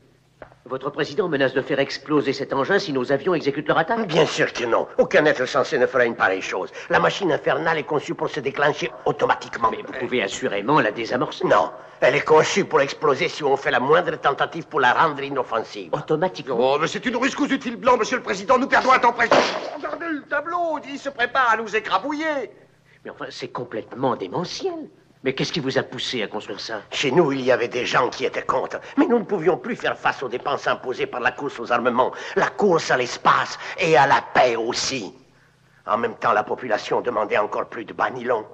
Votre 0.66 0.90
président 0.90 1.28
menace 1.28 1.52
de 1.52 1.62
faire 1.62 1.80
exploser 1.80 2.32
cet 2.32 2.52
engin 2.52 2.78
si 2.78 2.92
nos 2.92 3.10
avions 3.10 3.34
exécutent 3.34 3.66
leur 3.66 3.78
attaque 3.78 4.06
Bien 4.06 4.24
sûr 4.24 4.52
que 4.52 4.64
non. 4.64 4.86
Aucun 4.98 5.24
être 5.24 5.44
censé 5.46 5.78
ne 5.78 5.86
fera 5.86 6.04
une 6.04 6.14
pareille 6.14 6.42
chose. 6.42 6.70
La 6.90 7.00
machine 7.00 7.32
infernale 7.32 7.78
est 7.78 7.82
conçue 7.84 8.14
pour 8.14 8.28
se 8.30 8.38
déclencher 8.40 8.90
automatiquement. 9.04 9.70
Mais 9.70 9.82
vous 9.84 9.92
pouvez 9.92 10.22
assurément 10.22 10.80
la 10.80 10.92
désamorcer. 10.92 11.44
Non. 11.46 11.70
Elle 12.00 12.14
est 12.14 12.24
conçue 12.24 12.64
pour 12.64 12.80
exploser 12.80 13.28
si 13.28 13.42
on 13.42 13.56
fait 13.56 13.70
la 13.72 13.80
moindre 13.80 14.16
tentative 14.16 14.66
pour 14.68 14.80
la 14.80 14.92
rendre 14.92 15.22
inoffensive. 15.22 15.92
Automatiquement 15.92 16.56
Oh, 16.58 16.78
mais 16.80 16.86
c'est 16.86 17.04
une 17.04 17.16
ruse 17.16 17.34
cousue 17.34 17.58
de 17.58 17.62
fil 17.62 17.76
blanc, 17.76 17.96
monsieur 17.96 18.18
le 18.18 18.22
président. 18.22 18.56
Nous 18.56 18.68
perdons 18.68 18.92
un 18.92 18.98
temps 19.00 19.12
précieux. 19.12 19.36
Regardez 19.76 20.06
le 20.08 20.22
tableau. 20.22 20.78
Il 20.88 20.98
se 20.98 21.08
prépare 21.08 21.50
à 21.50 21.56
nous 21.56 21.74
écrabouiller. 21.74 22.50
Mais 23.04 23.10
enfin, 23.10 23.26
c'est 23.30 23.48
complètement 23.48 24.14
démentiel. 24.14 24.88
Mais 25.22 25.34
qu'est-ce 25.34 25.52
qui 25.52 25.60
vous 25.60 25.76
a 25.76 25.82
poussé 25.82 26.22
à 26.22 26.28
construire 26.28 26.60
ça? 26.60 26.80
Chez 26.90 27.10
nous, 27.10 27.30
il 27.32 27.42
y 27.42 27.52
avait 27.52 27.68
des 27.68 27.84
gens 27.84 28.08
qui 28.08 28.24
étaient 28.24 28.42
contre. 28.42 28.80
Mais 28.96 29.06
nous 29.06 29.18
ne 29.18 29.24
pouvions 29.24 29.58
plus 29.58 29.76
faire 29.76 29.98
face 29.98 30.22
aux 30.22 30.28
dépenses 30.28 30.66
imposées 30.66 31.06
par 31.06 31.20
la 31.20 31.32
course 31.32 31.60
aux 31.60 31.70
armements, 31.70 32.12
la 32.36 32.48
course 32.48 32.90
à 32.90 32.96
l'espace 32.96 33.58
et 33.78 33.98
à 33.98 34.06
la 34.06 34.22
paix 34.32 34.56
aussi. 34.56 35.14
En 35.86 35.98
même 35.98 36.14
temps, 36.14 36.32
la 36.32 36.42
population 36.42 37.02
demandait 37.02 37.36
encore 37.36 37.68
plus 37.68 37.84
de 37.84 37.92
banilons 37.92 38.46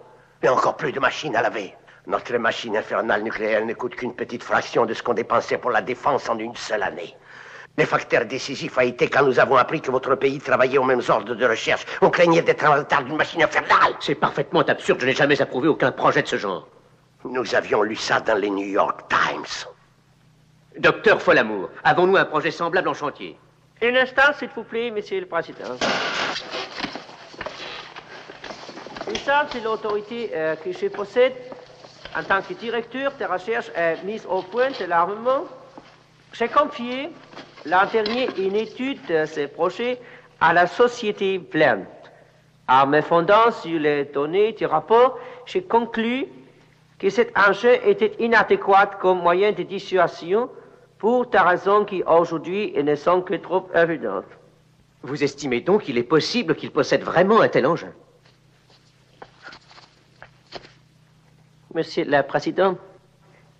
et 0.42 0.48
encore 0.48 0.76
plus 0.76 0.90
de 0.90 0.98
machines 0.98 1.36
à 1.36 1.42
laver. 1.42 1.72
Notre 2.08 2.36
machine 2.36 2.76
infernale 2.76 3.22
nucléaire 3.22 3.64
ne 3.64 3.74
coûte 3.74 3.94
qu'une 3.94 4.14
petite 4.14 4.42
fraction 4.42 4.86
de 4.86 4.94
ce 4.94 5.02
qu'on 5.02 5.14
dépensait 5.14 5.58
pour 5.58 5.70
la 5.70 5.82
défense 5.82 6.28
en 6.28 6.38
une 6.38 6.56
seule 6.56 6.82
année. 6.82 7.16
Le 7.78 7.84
facteur 7.84 8.24
décisif 8.24 8.78
a 8.78 8.84
été 8.84 9.08
quand 9.08 9.22
nous 9.24 9.38
avons 9.38 9.56
appris 9.56 9.82
que 9.82 9.90
votre 9.90 10.14
pays 10.14 10.38
travaillait 10.40 10.78
aux 10.78 10.84
mêmes 10.84 11.02
ordres 11.08 11.34
de 11.34 11.46
recherche. 11.46 11.84
On 12.00 12.08
craignait 12.08 12.40
d'être 12.40 12.64
en 12.64 12.76
retard 12.76 13.04
d'une 13.04 13.16
machine 13.16 13.42
infernale. 13.42 13.94
C'est 14.00 14.14
parfaitement 14.14 14.60
absurde. 14.62 15.00
Je 15.00 15.06
n'ai 15.06 15.12
jamais 15.12 15.40
approuvé 15.42 15.68
aucun 15.68 15.92
projet 15.92 16.22
de 16.22 16.28
ce 16.28 16.36
genre. 16.36 16.66
Nous 17.24 17.54
avions 17.54 17.82
lu 17.82 17.96
ça 17.96 18.20
dans 18.20 18.38
les 18.38 18.48
New 18.48 18.66
York 18.66 19.00
Times. 19.08 19.68
Docteur 20.78 21.20
Folamour, 21.20 21.68
avons-nous 21.84 22.16
un 22.16 22.24
projet 22.24 22.50
semblable 22.50 22.88
en 22.88 22.94
chantier? 22.94 23.38
Un 23.82 23.94
instant, 23.94 24.32
s'il 24.38 24.48
vous 24.56 24.64
plaît, 24.64 24.90
Monsieur 24.90 25.20
le 25.20 25.26
Président. 25.26 25.76
ça, 29.24 29.46
c'est 29.50 29.60
l'autorité 29.60 30.30
euh, 30.34 30.54
que 30.56 30.72
je 30.72 30.86
possède 30.86 31.32
en 32.16 32.22
tant 32.22 32.40
que 32.40 32.54
directeur 32.54 33.12
de 33.18 33.24
recherche 33.24 33.70
et 33.76 33.96
mise 34.06 34.24
au 34.26 34.40
point 34.42 34.70
de 34.70 34.84
l'armement. 34.86 35.44
J'ai 36.38 36.48
confié 36.48 37.08
l'an 37.64 37.86
dernier 37.90 38.28
une 38.36 38.56
étude 38.56 38.98
de 39.08 39.24
ces 39.24 39.46
projets 39.48 39.98
à 40.38 40.52
la 40.52 40.66
société 40.66 41.38
Plant. 41.38 41.84
En 42.68 42.86
me 42.86 43.00
fondant 43.00 43.50
sur 43.52 43.80
les 43.80 44.04
données 44.04 44.52
du 44.52 44.66
rapport, 44.66 45.18
j'ai 45.46 45.62
conclu 45.62 46.26
que 46.98 47.08
cet 47.08 47.32
enjeu 47.38 47.76
était 47.88 48.14
inadéquat 48.18 48.86
comme 49.00 49.20
moyen 49.22 49.52
de 49.52 49.62
dissuasion 49.62 50.50
pour 50.98 51.24
des 51.26 51.38
raisons 51.38 51.86
qui 51.86 52.02
aujourd'hui 52.02 52.72
ne 52.82 52.94
sont 52.96 53.22
que 53.22 53.34
trop 53.34 53.68
évidentes. 53.74 54.26
Vous 55.02 55.24
estimez 55.24 55.62
donc 55.62 55.84
qu'il 55.84 55.96
est 55.96 56.02
possible 56.02 56.54
qu'il 56.54 56.70
possède 56.70 57.02
vraiment 57.02 57.40
un 57.40 57.48
tel 57.48 57.66
engin 57.66 57.92
Monsieur 61.72 62.04
le 62.06 62.22
Président, 62.22 62.76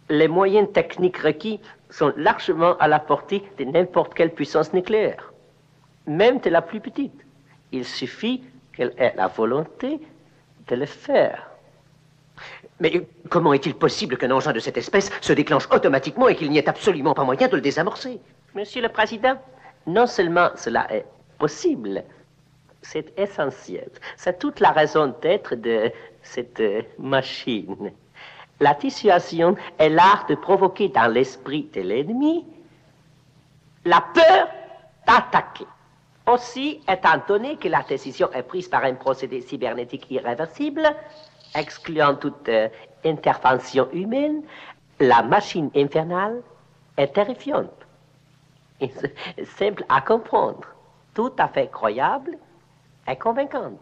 les 0.09 0.29
moyens 0.29 0.69
techniques 0.73 1.19
requis 1.19 1.61
sont 1.91 2.13
largement 2.17 2.77
à 2.79 2.89
la 2.89 2.99
portée 2.99 3.43
de 3.59 3.65
n'importe 3.65 4.15
quelle 4.15 4.33
puissance 4.33 4.73
nucléaire, 4.73 5.33
même 6.07 6.39
de 6.41 6.51
la 6.51 6.63
plus 6.63 6.81
petite. 6.81 7.25
Il 7.73 7.85
suffit 7.85 8.43
qu'elle 8.75 8.95
ait 8.99 9.15
la 9.17 9.29
volonté 9.29 10.01
de 10.69 10.77
le 10.77 10.87
faire. 10.87 11.51
Mais 12.81 13.07
comment 13.31 13.53
est-il 13.53 13.75
possible 13.75 14.19
qu'un 14.19 14.31
engin 14.31 14.53
de 14.53 14.59
cette 14.59 14.77
espèce 14.77 15.11
se 15.21 15.33
déclenche 15.33 15.69
automatiquement 15.73 16.29
et 16.29 16.37
qu'il 16.37 16.51
n'y 16.51 16.59
ait 16.59 16.69
absolument 16.69 17.15
pas 17.15 17.25
moyen 17.25 17.49
de 17.49 17.57
le 17.57 17.63
désamorcer? 17.63 18.21
Monsieur 18.55 18.83
le 18.83 18.91
Président, 18.91 19.37
non 19.87 20.07
seulement 20.07 20.51
cela 20.57 20.87
est 20.93 21.07
possible, 21.39 22.05
c'est 22.83 23.19
essentiel. 23.19 23.91
C'est 24.17 24.39
toute 24.39 24.61
la 24.61 24.73
raison 24.73 25.15
d'être 25.23 25.55
de 25.55 25.91
cette 26.23 26.63
machine. 26.99 27.93
La 28.61 28.75
dissuasion 28.75 29.57
est 29.79 29.89
l'art 29.89 30.27
de 30.29 30.35
provoquer 30.35 30.89
dans 30.89 31.13
l'esprit 31.13 31.69
de 31.75 31.83
l'ennemi 31.83 32.47
la 33.85 34.01
peur 34.01 34.49
d'attaquer. 35.07 35.67
Aussi, 36.27 36.81
étant 36.89 37.23
donné 37.29 37.57
que 37.57 37.69
la 37.69 37.83
décision 37.83 38.33
est 38.33 38.43
prise 38.43 38.69
par 38.69 38.83
un 38.85 38.95
procédé 38.95 39.41
cybernétique 39.41 40.11
irréversible, 40.11 40.83
excluant 41.55 42.17
toute 42.17 42.49
euh, 42.49 42.69
intervention 43.05 43.89
humaine, 43.93 44.43
la 44.99 45.23
machine 45.23 45.71
infernale 45.77 46.43
est 46.97 47.15
terrifiante. 47.15 47.87
Simple 49.57 49.85
à 49.89 50.01
comprendre, 50.01 50.67
tout 51.15 51.33
à 51.39 51.47
fait 51.47 51.69
croyable 51.69 52.37
et 53.07 53.17
convaincante. 53.17 53.79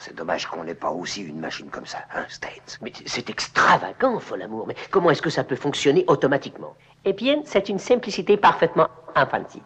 C'est 0.00 0.16
dommage 0.16 0.46
qu'on 0.46 0.64
n'ait 0.64 0.74
pas 0.74 0.90
aussi 0.90 1.22
une 1.22 1.40
machine 1.40 1.68
comme 1.68 1.84
ça, 1.84 1.98
hein, 2.14 2.24
States 2.30 2.78
Mais 2.80 2.90
c'est 3.04 3.28
extravagant, 3.28 4.18
Folamour. 4.18 4.66
Mais 4.66 4.74
comment 4.90 5.10
est-ce 5.10 5.20
que 5.20 5.28
ça 5.28 5.44
peut 5.44 5.56
fonctionner 5.56 6.06
automatiquement? 6.06 6.74
Eh 7.04 7.12
bien, 7.12 7.42
c'est 7.44 7.68
une 7.68 7.78
simplicité 7.78 8.38
parfaitement 8.38 8.88
infantile. 9.14 9.60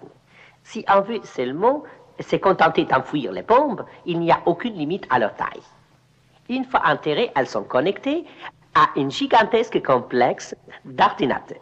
Si 0.64 0.84
on 0.92 1.02
veut 1.02 1.20
seulement 1.22 1.84
se 2.18 2.34
contenter 2.34 2.84
d'enfouir 2.84 3.30
les 3.30 3.42
bombes, 3.42 3.84
il 4.06 4.18
n'y 4.18 4.32
a 4.32 4.40
aucune 4.44 4.74
limite 4.74 5.06
à 5.08 5.20
leur 5.20 5.36
taille. 5.36 5.62
Une 6.48 6.64
fois 6.64 6.82
enterrées, 6.84 7.30
elles 7.36 7.46
sont 7.46 7.62
connectées 7.62 8.24
à 8.74 8.88
une 8.96 9.12
gigantesque 9.12 9.80
complexe 9.84 10.56
d'ordinateurs. 10.84 11.58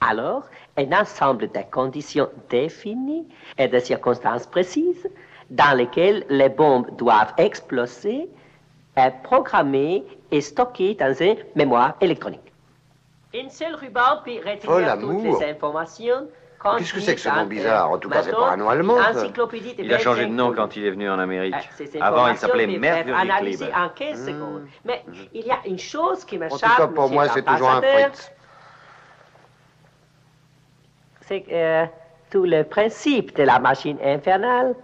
Alors, 0.00 0.42
un 0.76 0.90
ensemble 0.90 1.52
de 1.52 1.60
conditions 1.70 2.28
définies 2.50 3.28
et 3.58 3.68
de 3.68 3.78
circonstances 3.78 4.48
précises 4.48 5.08
dans 5.54 5.76
lesquelles 5.76 6.24
les 6.28 6.48
bombes 6.48 6.94
doivent 6.96 7.32
exploser, 7.38 8.28
est 8.96 9.22
programmée 9.22 10.04
et 10.30 10.40
stockée 10.40 10.94
dans 10.94 11.14
une 11.14 11.36
mémoire 11.54 11.94
électronique. 12.00 12.52
Une 13.32 13.50
seule 13.50 13.74
ruban 13.74 14.20
peut 14.24 14.38
retenir 14.44 14.98
toutes 14.98 15.22
les 15.24 15.50
informations 15.50 16.28
Qu'est-ce 16.78 16.94
que 16.94 17.00
c'est 17.00 17.14
que 17.14 17.20
ce 17.20 17.28
nom 17.28 17.44
bizarre 17.44 17.90
En 17.90 17.98
tout 17.98 18.08
cas, 18.08 18.22
c'est 18.22 18.32
pas 18.32 18.52
un 18.52 18.56
nom 18.56 18.70
allemand. 18.70 18.96
Il 19.78 19.92
a 19.92 19.98
changé 19.98 20.24
de 20.24 20.32
nom 20.32 20.52
quand 20.54 20.76
il 20.76 20.86
est 20.86 20.90
venu 20.90 21.10
en 21.10 21.18
Amérique. 21.18 21.54
Ah, 22.00 22.06
Avant, 22.06 22.28
il 22.28 22.36
s'appelait 22.36 22.66
Kleber. 22.66 23.04
en 23.74 23.88
15 23.90 24.18
hmm. 24.18 24.26
secondes. 24.26 24.66
Mais 24.84 25.04
il 25.34 25.46
y 25.46 25.50
a 25.50 25.58
une 25.66 25.78
chose 25.78 26.24
qui 26.24 26.38
me 26.38 26.46
En 26.46 26.48
tout 26.48 26.58
cas, 26.58 26.86
pour 26.86 27.10
moi, 27.10 27.28
c'est 27.28 27.44
toujours 27.44 27.70
un 27.70 27.82
Fritz. 27.82 28.32
C'est 31.20 31.42
que 31.42 31.52
euh, 31.52 31.84
tout 32.30 32.44
le 32.44 32.62
principe 32.64 33.36
de 33.36 33.42
la 33.42 33.58
machine 33.58 33.98
infernale 34.02 34.74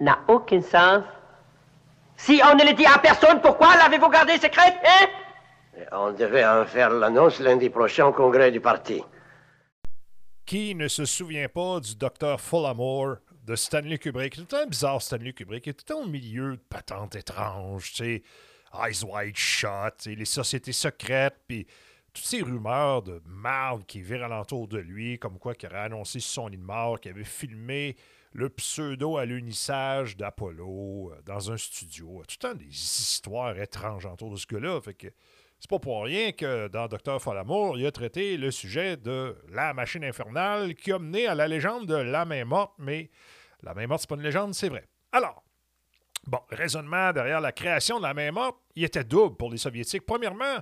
n'a 0.00 0.18
aucun 0.28 0.60
sens. 0.62 1.02
Si 2.16 2.40
on 2.44 2.54
ne 2.54 2.64
le 2.64 2.74
dit 2.74 2.86
à 2.86 2.98
personne, 2.98 3.40
pourquoi 3.40 3.76
l'avez-vous 3.76 4.08
gardé 4.08 4.38
secrète, 4.38 4.76
hein? 4.84 5.06
On 5.92 6.12
devait 6.12 6.44
en 6.44 6.64
faire 6.64 6.90
l'annonce 6.90 7.40
lundi 7.40 7.68
prochain 7.68 8.06
au 8.06 8.12
congrès 8.12 8.50
du 8.52 8.60
parti. 8.60 9.02
Qui 10.46 10.74
ne 10.74 10.88
se 10.88 11.04
souvient 11.04 11.48
pas 11.48 11.80
du 11.80 11.96
docteur 11.96 12.40
Fullamour 12.40 13.16
de 13.44 13.56
Stanley 13.56 13.98
Kubrick? 13.98 14.36
C'était 14.36 14.56
un 14.56 14.66
bizarre 14.66 15.02
Stanley 15.02 15.32
Kubrick. 15.32 15.66
Il 15.66 15.70
était 15.70 15.92
au 15.92 16.06
milieu 16.06 16.52
de 16.52 16.62
patentes 16.68 17.16
étranges, 17.16 17.92
tu 17.92 17.96
sais, 17.96 18.22
Eyes 18.74 19.04
Wide 19.04 19.36
Shut, 19.36 20.06
les 20.06 20.24
sociétés 20.24 20.72
secrètes, 20.72 21.38
puis 21.48 21.66
toutes 22.12 22.24
ces 22.24 22.42
rumeurs 22.42 23.02
de 23.02 23.20
marde 23.26 23.84
qui 23.86 24.00
virent 24.00 24.24
alentour 24.24 24.68
de 24.68 24.78
lui, 24.78 25.18
comme 25.18 25.38
quoi 25.38 25.54
qu'il 25.54 25.68
aurait 25.68 25.80
annoncé 25.80 26.20
son 26.20 26.48
lit 26.48 26.58
de 26.58 26.62
mort, 26.62 27.00
qu'il 27.00 27.10
avait 27.10 27.24
filmé 27.24 27.96
le 28.34 28.48
pseudo 28.50 29.16
à 29.16 29.24
l'unissage 29.24 30.16
d'Apollo 30.16 31.12
euh, 31.12 31.22
dans 31.24 31.52
un 31.52 31.56
studio. 31.56 32.22
Tout 32.28 32.36
le 32.42 32.48
temps 32.48 32.54
des 32.54 32.66
histoires 32.66 33.58
étranges 33.58 34.06
autour 34.06 34.32
de 34.32 34.36
ce 34.36 34.46
gars-là. 34.46 34.80
Fait 34.80 34.94
que 34.94 35.06
c'est 35.60 35.70
pas 35.70 35.78
pour 35.78 36.02
rien 36.02 36.32
que 36.32 36.68
dans 36.68 36.88
Docteur 36.88 37.22
Folamour, 37.22 37.78
il 37.78 37.86
a 37.86 37.92
traité 37.92 38.36
le 38.36 38.50
sujet 38.50 38.96
de 38.96 39.36
la 39.50 39.72
machine 39.72 40.04
infernale 40.04 40.74
qui 40.74 40.92
a 40.92 40.98
mené 40.98 41.26
à 41.26 41.34
la 41.34 41.46
légende 41.46 41.86
de 41.86 41.94
la 41.94 42.24
main 42.24 42.44
morte, 42.44 42.74
mais 42.78 43.08
la 43.62 43.72
main 43.72 43.86
morte, 43.86 44.02
c'est 44.02 44.10
pas 44.10 44.16
une 44.16 44.22
légende, 44.22 44.52
c'est 44.52 44.68
vrai. 44.68 44.84
Alors, 45.12 45.44
bon, 46.26 46.40
raisonnement 46.50 47.12
derrière 47.12 47.40
la 47.40 47.52
création 47.52 47.98
de 47.98 48.02
la 48.02 48.14
main 48.14 48.32
morte, 48.32 48.56
il 48.74 48.84
était 48.84 49.04
double 49.04 49.36
pour 49.36 49.50
les 49.50 49.58
Soviétiques. 49.58 50.04
Premièrement, 50.04 50.58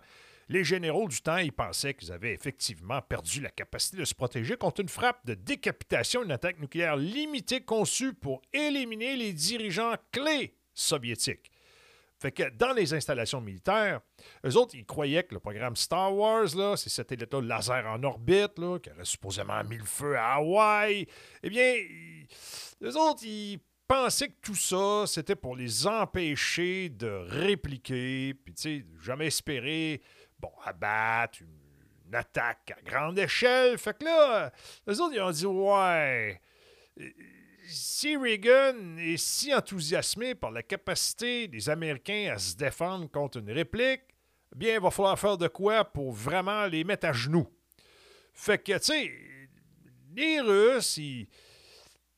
les 0.49 0.65
généraux 0.65 1.09
du 1.09 1.21
temps, 1.21 1.39
ils 1.39 1.53
pensaient 1.53 1.95
qu'ils 1.95 2.13
avaient 2.13 2.35
effectivement 2.35 3.01
perdu 3.03 3.41
la 3.41 3.51
capacité 3.51 3.97
de 3.97 4.05
se 4.05 4.15
protéger 4.15 4.57
contre 4.57 4.81
une 4.81 4.89
frappe 4.89 5.25
de 5.25 5.35
décapitation, 5.35 6.23
une 6.23 6.33
attaque 6.33 6.61
nucléaire 6.61 6.97
limitée 6.97 7.61
conçue 7.61 8.13
pour 8.15 8.43
éliminer 8.53 9.17
les 9.17 9.33
dirigeants 9.33 9.95
clés 10.11 10.55
soviétiques. 10.75 11.51
Fait 12.23 12.31
que 12.31 12.49
dans 12.51 12.73
les 12.73 12.95
installations 12.95 13.41
militaires, 13.41 14.01
eux 14.47 14.57
autres, 14.57 14.77
ils 14.77 14.87
croyaient 14.87 15.25
que 15.25 15.35
le 15.35 15.41
programme 15.41 15.75
Star 15.75 16.15
Wars, 16.15 16.55
là, 16.55 16.77
ces 16.77 16.89
satellites-là 16.89 17.41
laser 17.41 17.85
en 17.85 18.01
orbite, 18.05 18.59
là, 18.59 18.79
qui 18.79 18.91
aurait 18.91 19.05
supposément 19.05 19.63
mis 19.65 19.79
le 19.79 19.85
feu 19.85 20.17
à 20.17 20.35
Hawaï, 20.35 21.05
eh 21.43 21.51
bien, 21.51 21.75
eux 22.81 22.97
autres, 22.97 23.25
ils 23.25 23.59
pensaient 23.89 24.29
que 24.29 24.41
tout 24.41 24.55
ça, 24.55 25.05
c'était 25.09 25.35
pour 25.35 25.57
les 25.57 25.85
empêcher 25.89 26.91
de 26.91 27.09
répliquer, 27.09 28.35
puis, 28.35 28.55
tu 28.55 28.63
sais, 28.63 28.87
jamais 29.01 29.27
espérer 29.27 30.01
bon, 30.43 30.53
abattre 30.65 31.41
une, 31.43 32.15
attaque 32.15 32.75
à 32.77 32.83
grande 32.83 33.19
échelle. 33.19 33.79
Fait 33.79 33.97
que 33.97 34.05
là, 34.05 34.53
les 34.87 35.01
autres, 35.01 35.15
ils 35.15 35.23
ont 35.23 35.31
dit, 35.31 35.47
ouais, 35.47 36.43
si 37.67 38.17
Reagan 38.19 38.99
est 38.99 39.17
si 39.17 39.55
enthousiasmé 39.55 40.35
par 40.35 40.51
la 40.51 40.63
capacité 40.63 41.49
des 41.49 41.71
Américains 41.71 42.33
à 42.35 42.39
se 42.39 42.55
défendre 42.55 43.11
contre 43.11 43.39
une 43.39 43.51
réplique, 43.51 44.03
bien, 44.55 44.75
il 44.75 44.81
va 44.81 44.91
falloir 44.91 45.19
faire 45.19 45.39
de 45.39 45.49
quoi 45.49 45.87
pour 45.87 46.13
vraiment 46.13 46.67
les 46.67 46.85
mettre 46.85 47.07
à 47.07 47.13
genoux. 47.15 47.49
Fait 48.35 48.59
que, 48.59 48.77
tu 48.77 48.85
sais, 48.85 49.11
les 50.15 50.41
Russes, 50.43 50.99
ils, 50.99 51.29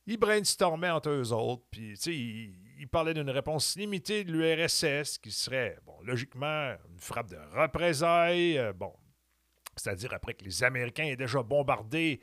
ils 0.07 0.17
brainstormaient 0.17 0.89
entre 0.89 1.09
eux 1.09 1.31
autres, 1.31 1.63
puis, 1.71 1.91
tu 1.91 2.01
sais, 2.01 2.13
ils, 2.13 2.64
il 2.77 2.87
parlait 2.87 3.13
d'une 3.13 3.29
réponse 3.29 3.75
limitée 3.75 4.23
de 4.23 4.31
l'URSS 4.31 5.17
qui 5.17 5.31
serait, 5.31 5.77
bon, 5.85 5.95
logiquement, 6.03 6.75
une 6.89 6.99
frappe 6.99 7.29
de 7.29 7.37
représailles. 7.53 8.57
Euh, 8.57 8.73
bon, 8.73 8.93
c'est-à-dire 9.75 10.13
après 10.13 10.33
que 10.33 10.43
les 10.43 10.63
Américains 10.63 11.05
aient 11.05 11.15
déjà 11.15 11.43
bombardé 11.43 12.21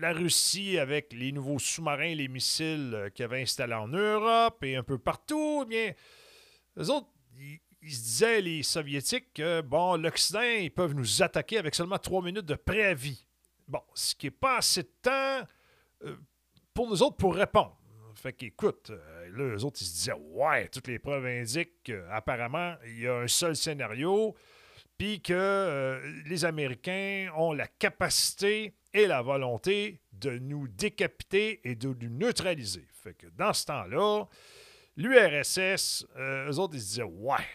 la 0.00 0.12
Russie 0.12 0.78
avec 0.78 1.12
les 1.12 1.32
nouveaux 1.32 1.58
sous-marins, 1.58 2.14
les 2.14 2.28
missiles 2.28 2.92
euh, 2.94 3.10
qu'ils 3.10 3.24
avaient 3.24 3.42
installés 3.42 3.74
en 3.74 3.88
Europe 3.88 4.62
et 4.64 4.76
un 4.76 4.82
peu 4.82 4.98
partout, 4.98 5.62
eh 5.64 5.68
bien, 5.68 5.92
les 6.76 6.90
autres, 6.90 7.08
ils, 7.36 7.60
se 7.94 8.02
disaient, 8.02 8.40
les 8.40 8.62
Soviétiques, 8.62 9.32
que, 9.34 9.60
bon, 9.60 9.96
l'Occident, 9.96 10.42
ils 10.42 10.70
peuvent 10.70 10.94
nous 10.94 11.22
attaquer 11.22 11.58
avec 11.58 11.74
seulement 11.74 11.98
trois 11.98 12.22
minutes 12.22 12.46
de 12.46 12.54
préavis. 12.54 13.26
Bon, 13.68 13.82
ce 13.94 14.14
qui 14.14 14.26
n'est 14.26 14.30
pas 14.30 14.58
assez 14.58 14.82
de 14.82 14.92
temps 15.02 15.40
pour 16.74 16.88
nous 16.88 17.02
autres 17.02 17.16
pour 17.16 17.34
répondre. 17.34 17.78
Fait 18.14 18.32
qu'écoute, 18.32 18.92
là, 19.32 19.56
eux 19.56 19.64
autres, 19.64 19.80
ils 19.80 19.86
se 19.86 19.92
disaient 19.92 20.20
Ouais, 20.32 20.68
toutes 20.68 20.88
les 20.88 20.98
preuves 20.98 21.26
indiquent 21.26 21.82
qu'apparemment, 21.84 22.74
il 22.86 23.00
y 23.00 23.08
a 23.08 23.16
un 23.16 23.28
seul 23.28 23.56
scénario, 23.56 24.34
puis 24.96 25.20
que 25.20 26.00
les 26.26 26.44
Américains 26.44 27.30
ont 27.36 27.52
la 27.52 27.66
capacité 27.66 28.74
et 28.94 29.06
la 29.06 29.22
volonté 29.22 30.00
de 30.12 30.38
nous 30.38 30.68
décapiter 30.68 31.60
et 31.64 31.74
de 31.74 31.88
nous 31.88 32.10
neutraliser. 32.10 32.86
Fait 33.02 33.14
que 33.14 33.26
dans 33.28 33.52
ce 33.52 33.66
temps-là, 33.66 34.26
l'URSS, 34.96 36.06
eux 36.18 36.58
autres, 36.58 36.74
ils 36.74 36.80
se 36.80 36.86
disaient 36.86 37.02
Ouais, 37.02 37.46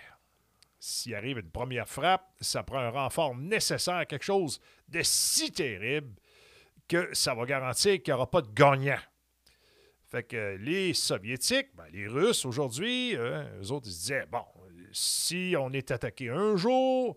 s'il 0.80 1.16
arrive 1.16 1.40
une 1.40 1.52
première 1.52 1.88
frappe, 1.88 2.30
ça 2.40 2.64
prend 2.64 2.80
un 2.80 2.90
renfort 2.90 3.36
nécessaire, 3.36 4.06
quelque 4.08 4.26
chose 4.26 4.60
de 4.88 5.02
si 5.04 5.52
terrible 5.52 6.14
que 6.88 7.10
ça 7.14 7.34
va 7.34 7.46
garantir 7.46 8.02
qu'il 8.02 8.14
n'y 8.14 8.16
aura 8.16 8.30
pas 8.30 8.42
de 8.42 8.52
gagnant. 8.54 9.00
Que 10.24 10.58
les 10.58 10.94
Soviétiques, 10.94 11.70
ben, 11.76 11.86
les 11.94 12.08
Russes 12.08 12.46
aujourd'hui, 12.46 13.16
euh, 13.16 13.44
eux 13.62 13.72
autres, 13.72 13.88
se 13.88 13.92
disaient, 13.92 14.26
bon, 14.32 14.44
si 14.92 15.56
on 15.60 15.72
est 15.72 15.92
attaqué 15.92 16.30
un 16.30 16.56
jour, 16.56 17.16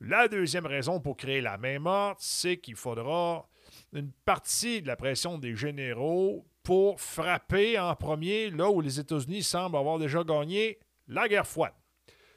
la 0.00 0.28
deuxième 0.28 0.66
raison 0.66 1.00
pour 1.00 1.16
créer 1.16 1.40
la 1.40 1.58
main 1.58 1.78
morte, 1.78 2.18
c'est 2.20 2.58
qu'il 2.58 2.76
faudra 2.76 3.48
une 3.92 4.12
partie 4.24 4.82
de 4.82 4.86
la 4.86 4.96
pression 4.96 5.38
des 5.38 5.56
généraux 5.56 6.46
pour 6.62 7.00
frapper 7.00 7.78
en 7.78 7.94
premier 7.96 8.50
là 8.50 8.70
où 8.70 8.80
les 8.80 9.00
États-Unis 9.00 9.42
semblent 9.42 9.76
avoir 9.76 9.98
déjà 9.98 10.22
gagné 10.22 10.78
la 11.08 11.28
guerre 11.28 11.46
froide. 11.46 11.72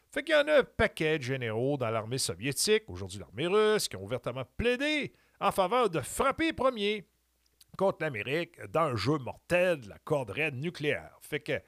Fait 0.09 0.23
qu'il 0.23 0.35
y 0.35 0.37
en 0.37 0.47
a 0.47 0.59
un 0.59 0.63
paquet 0.63 1.19
de 1.19 1.23
généraux 1.23 1.77
dans 1.77 1.89
l'armée 1.89 2.17
soviétique, 2.17 2.83
aujourd'hui 2.87 3.19
l'armée 3.19 3.47
russe, 3.47 3.87
qui 3.87 3.95
ont 3.95 4.03
ouvertement 4.03 4.43
plaidé 4.57 5.13
en 5.39 5.51
faveur 5.51 5.89
de 5.89 6.01
frapper 6.01 6.53
premier 6.53 7.05
contre 7.81 8.03
l'Amérique 8.03 8.61
dans 8.69 8.81
un 8.81 8.95
jeu 8.95 9.17
mortel 9.17 9.81
de 9.81 9.89
la 9.89 9.97
corde 9.97 10.29
raide 10.29 10.53
nucléaire. 10.53 11.17
Fait 11.19 11.39
que 11.39 11.59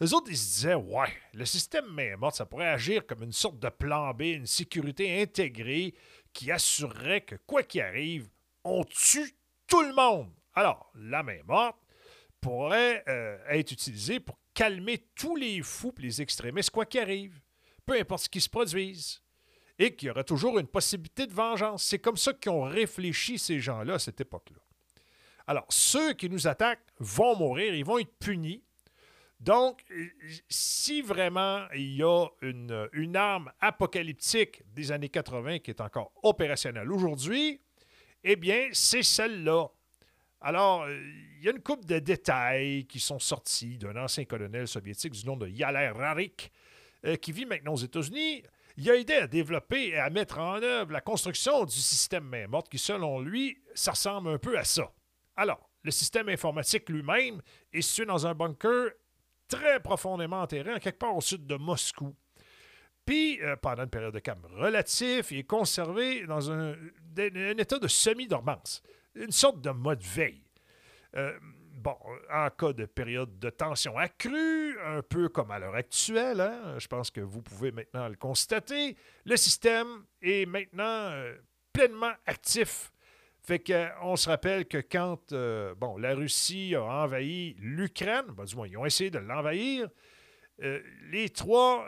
les 0.00 0.14
autres, 0.14 0.28
ils 0.30 0.36
se 0.36 0.54
disaient, 0.54 0.74
ouais, 0.74 1.12
le 1.34 1.44
système 1.44 1.86
main 1.86 2.16
morte, 2.16 2.36
ça 2.36 2.46
pourrait 2.46 2.68
agir 2.68 3.04
comme 3.04 3.24
une 3.24 3.32
sorte 3.32 3.58
de 3.58 3.68
plan 3.68 4.14
B, 4.14 4.22
une 4.22 4.46
sécurité 4.46 5.20
intégrée 5.20 5.92
qui 6.32 6.52
assurerait 6.52 7.22
que, 7.22 7.34
quoi 7.46 7.64
qu'il 7.64 7.80
arrive, 7.80 8.28
on 8.62 8.84
tue 8.84 9.36
tout 9.66 9.82
le 9.82 9.92
monde. 9.92 10.30
Alors, 10.54 10.88
la 10.94 11.24
main 11.24 11.42
morte 11.44 11.78
pourrait 12.40 13.02
euh, 13.08 13.36
être 13.48 13.72
utilisée 13.72 14.20
pour 14.20 14.38
calmer 14.54 15.08
tous 15.16 15.34
les 15.34 15.62
fous 15.62 15.92
et 15.98 16.02
les 16.02 16.22
extrémistes, 16.22 16.70
quoi 16.70 16.86
qu'il 16.86 17.00
arrive 17.00 17.40
peu 17.84 17.98
importe 17.98 18.24
ce 18.24 18.28
qui 18.28 18.40
se 18.40 18.48
produise, 18.48 19.20
et 19.78 19.94
qu'il 19.94 20.08
y 20.08 20.10
aura 20.10 20.24
toujours 20.24 20.58
une 20.58 20.66
possibilité 20.66 21.26
de 21.26 21.32
vengeance. 21.32 21.84
C'est 21.84 22.00
comme 22.00 22.16
ça 22.16 22.32
qu'ils 22.32 22.50
ont 22.50 22.62
réfléchi, 22.62 23.38
ces 23.38 23.60
gens-là, 23.60 23.94
à 23.94 23.98
cette 23.98 24.20
époque-là. 24.20 24.65
Alors, 25.46 25.66
ceux 25.68 26.12
qui 26.14 26.28
nous 26.28 26.48
attaquent 26.48 26.86
vont 26.98 27.36
mourir, 27.36 27.74
ils 27.74 27.84
vont 27.84 27.98
être 27.98 28.18
punis. 28.18 28.62
Donc, 29.38 29.84
si 30.48 31.02
vraiment 31.02 31.66
il 31.74 31.96
y 31.96 32.02
a 32.02 32.26
une, 32.40 33.16
arme 33.16 33.52
apocalyptique 33.60 34.62
des 34.74 34.92
années 34.92 35.10
80 35.10 35.58
qui 35.58 35.70
est 35.70 35.80
encore 35.80 36.12
opérationnelle 36.22 36.90
aujourd'hui, 36.90 37.60
eh 38.24 38.36
bien, 38.36 38.68
c'est 38.72 39.02
celle-là. 39.02 39.66
Alors, 40.40 40.88
il 40.88 41.44
y 41.44 41.48
a 41.48 41.52
une 41.52 41.62
couple 41.62 41.84
de 41.86 41.98
détails 41.98 42.86
qui 42.86 42.98
sont 42.98 43.18
sortis 43.18 43.78
d'un 43.78 43.96
ancien 43.96 44.24
colonel 44.24 44.66
soviétique 44.66 45.12
du 45.12 45.26
nom 45.26 45.36
de 45.36 45.48
Yaler 45.48 45.90
Rarik, 45.90 46.50
euh, 47.04 47.16
qui 47.16 47.32
vit 47.32 47.46
maintenant 47.46 47.74
aux 47.74 47.78
États-Unis, 47.78 48.42
il 48.78 48.90
a 48.90 48.96
aidé 48.96 49.14
à 49.14 49.26
développer 49.26 49.88
et 49.88 49.98
à 49.98 50.10
mettre 50.10 50.38
en 50.38 50.62
œuvre 50.62 50.92
la 50.92 51.00
construction 51.00 51.64
du 51.64 51.76
système 51.76 52.24
main 52.24 52.46
morte 52.46 52.68
qui, 52.68 52.78
selon 52.78 53.20
lui, 53.20 53.58
ça 53.74 53.92
ressemble 53.92 54.28
un 54.28 54.38
peu 54.38 54.58
à 54.58 54.64
ça. 54.64 54.90
Alors, 55.36 55.70
le 55.82 55.90
système 55.90 56.28
informatique 56.28 56.88
lui-même 56.88 57.40
est 57.72 57.82
situé 57.82 58.06
dans 58.06 58.26
un 58.26 58.34
bunker 58.34 58.90
très 59.48 59.80
profondément 59.80 60.42
enterré, 60.42 60.80
quelque 60.80 60.98
part 60.98 61.16
au 61.16 61.20
sud 61.20 61.46
de 61.46 61.56
Moscou. 61.56 62.14
Puis, 63.04 63.40
euh, 63.40 63.54
pendant 63.56 63.84
une 63.84 63.90
période 63.90 64.12
de 64.12 64.18
calme 64.18 64.44
relatif, 64.56 65.30
il 65.30 65.38
est 65.38 65.44
conservé 65.44 66.26
dans 66.26 66.50
un, 66.50 66.74
état 67.16 67.78
de 67.78 67.86
semi-dormance, 67.86 68.82
une 69.14 69.30
sorte 69.30 69.60
de 69.60 69.70
mode 69.70 70.02
veille. 70.02 70.42
Euh, 71.14 71.38
bon, 71.76 71.96
en 72.32 72.50
cas 72.50 72.72
de 72.72 72.84
période 72.84 73.38
de 73.38 73.48
tension 73.50 73.96
accrue, 73.96 74.76
un 74.84 75.02
peu 75.02 75.28
comme 75.28 75.52
à 75.52 75.60
l'heure 75.60 75.76
actuelle, 75.76 76.40
hein, 76.40 76.78
je 76.78 76.88
pense 76.88 77.12
que 77.12 77.20
vous 77.20 77.42
pouvez 77.42 77.70
maintenant 77.70 78.08
le 78.08 78.16
constater, 78.16 78.96
le 79.24 79.36
système 79.36 80.04
est 80.20 80.44
maintenant 80.44 80.82
euh, 81.12 81.36
pleinement 81.72 82.12
actif. 82.26 82.90
Fait 83.46 83.60
qu'on 83.60 84.16
se 84.16 84.28
rappelle 84.28 84.66
que 84.66 84.78
quand 84.78 85.32
euh, 85.32 85.74
la 85.98 86.14
Russie 86.14 86.74
a 86.74 86.82
envahi 86.82 87.54
l'Ukraine, 87.58 88.26
ben, 88.36 88.44
du 88.44 88.56
moins, 88.56 88.66
ils 88.66 88.76
ont 88.76 88.84
essayé 88.84 89.08
de 89.10 89.18
l'envahir, 89.18 89.88
euh, 90.62 90.80
les 91.10 91.28
trois 91.28 91.86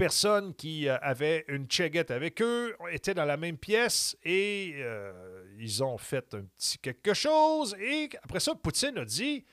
personnes 0.00 0.54
qui 0.54 0.88
euh, 0.88 0.96
avaient 1.02 1.44
une 1.48 1.70
cheguette 1.70 2.10
avec 2.10 2.40
eux 2.40 2.74
étaient 2.90 3.12
dans 3.12 3.26
la 3.26 3.36
même 3.36 3.58
pièce 3.58 4.16
et 4.24 4.72
euh, 4.76 5.44
ils 5.58 5.84
ont 5.84 5.98
fait 5.98 6.32
un 6.32 6.42
petit 6.56 6.78
quelque 6.78 7.12
chose. 7.12 7.76
Et 7.78 8.08
après 8.22 8.40
ça, 8.40 8.54
Poutine 8.54 8.96
a 8.96 9.04
dit 9.04 9.44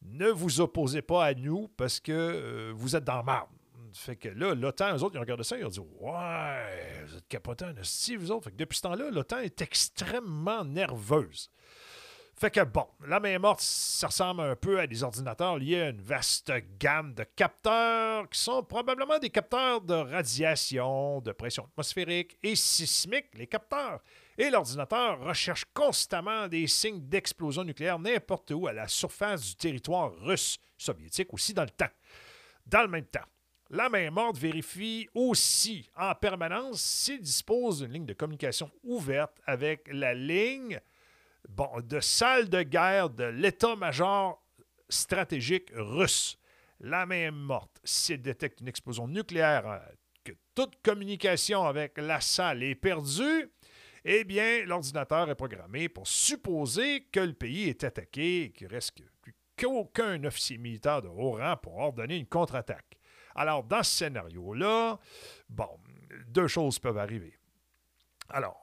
Ne 0.00 0.28
vous 0.28 0.62
opposez 0.62 1.02
pas 1.02 1.26
à 1.26 1.34
nous 1.34 1.68
parce 1.76 2.00
que 2.00 2.12
euh, 2.12 2.72
vous 2.74 2.96
êtes 2.96 3.04
dans 3.04 3.22
marde. 3.22 3.50
Fait 3.94 4.16
que 4.16 4.28
là, 4.28 4.54
l'OTAN, 4.54 4.96
eux 4.96 5.02
autres, 5.02 5.14
ils 5.14 5.18
ont 5.18 5.22
regardé 5.22 5.44
ça, 5.44 5.58
ils 5.58 5.64
ont 5.64 5.68
dit 5.68 5.80
Ouais, 6.00 7.04
vous 7.06 7.16
êtes 7.16 7.28
capotants, 7.28 7.72
si 7.82 8.16
vous 8.16 8.30
autres. 8.30 8.44
Fait 8.44 8.50
que 8.50 8.56
depuis 8.56 8.76
ce 8.76 8.82
temps-là, 8.82 9.10
l'OTAN 9.10 9.38
est 9.38 9.60
extrêmement 9.62 10.64
nerveuse. 10.64 11.50
Fait 12.38 12.52
que 12.52 12.62
bon, 12.62 12.86
la 13.04 13.18
main 13.18 13.36
morte, 13.40 13.60
ça 13.60 14.06
ressemble 14.06 14.42
un 14.42 14.54
peu 14.54 14.78
à 14.78 14.86
des 14.86 15.02
ordinateurs 15.02 15.58
liés 15.58 15.80
à 15.80 15.88
une 15.88 16.00
vaste 16.00 16.52
gamme 16.78 17.12
de 17.12 17.24
capteurs 17.24 18.28
qui 18.30 18.38
sont 18.38 18.62
probablement 18.62 19.18
des 19.18 19.28
capteurs 19.28 19.80
de 19.80 19.94
radiation, 19.94 21.20
de 21.20 21.32
pression 21.32 21.64
atmosphérique 21.64 22.38
et 22.44 22.54
sismique, 22.54 23.26
les 23.34 23.48
capteurs. 23.48 24.00
Et 24.36 24.50
l'ordinateur 24.50 25.18
recherche 25.18 25.64
constamment 25.74 26.46
des 26.46 26.68
signes 26.68 27.00
d'explosion 27.00 27.64
nucléaire 27.64 27.98
n'importe 27.98 28.52
où 28.52 28.68
à 28.68 28.72
la 28.72 28.86
surface 28.86 29.44
du 29.44 29.56
territoire 29.56 30.12
russe, 30.20 30.58
soviétique 30.76 31.34
aussi 31.34 31.52
dans 31.54 31.64
le 31.64 31.70
temps. 31.70 31.90
Dans 32.66 32.82
le 32.82 32.88
même 32.88 33.06
temps, 33.06 33.26
la 33.70 33.88
main 33.90 34.10
morte 34.10 34.38
vérifie 34.38 35.08
aussi 35.14 35.90
en 35.96 36.14
permanence 36.14 36.80
s'il 36.80 37.20
dispose 37.20 37.80
d'une 37.80 37.92
ligne 37.92 38.06
de 38.06 38.14
communication 38.14 38.70
ouverte 38.82 39.38
avec 39.46 39.88
la 39.92 40.14
ligne 40.14 40.80
de 41.48 42.00
salle 42.00 42.48
de 42.48 42.62
guerre 42.62 43.10
de 43.10 43.24
l'état-major 43.24 44.42
stratégique 44.88 45.70
russe. 45.74 46.38
La 46.80 47.04
main 47.06 47.30
morte, 47.30 47.78
s'il 47.84 48.22
détecte 48.22 48.60
une 48.60 48.68
explosion 48.68 49.08
nucléaire, 49.08 49.66
euh, 49.66 49.78
que 50.24 50.32
toute 50.54 50.80
communication 50.82 51.64
avec 51.64 51.98
la 51.98 52.20
salle 52.20 52.62
est 52.62 52.74
perdue, 52.74 53.50
eh 54.04 54.24
bien, 54.24 54.64
l'ordinateur 54.64 55.28
est 55.28 55.34
programmé 55.34 55.88
pour 55.88 56.06
supposer 56.06 57.06
que 57.12 57.20
le 57.20 57.32
pays 57.32 57.68
est 57.68 57.84
attaqué 57.84 58.44
et 58.44 58.50
qu'il 58.52 58.68
reste 58.68 58.94
qu'aucun 59.58 60.22
officier 60.24 60.56
militaire 60.56 61.02
de 61.02 61.08
haut 61.08 61.32
rang 61.32 61.56
pour 61.56 61.76
ordonner 61.76 62.16
une 62.16 62.26
contre-attaque. 62.26 62.87
Alors, 63.38 63.62
dans 63.62 63.82
ce 63.82 63.98
scénario-là, 63.98 64.98
bon, 65.48 65.68
deux 66.26 66.48
choses 66.48 66.78
peuvent 66.78 66.98
arriver. 66.98 67.38
Alors, 68.30 68.60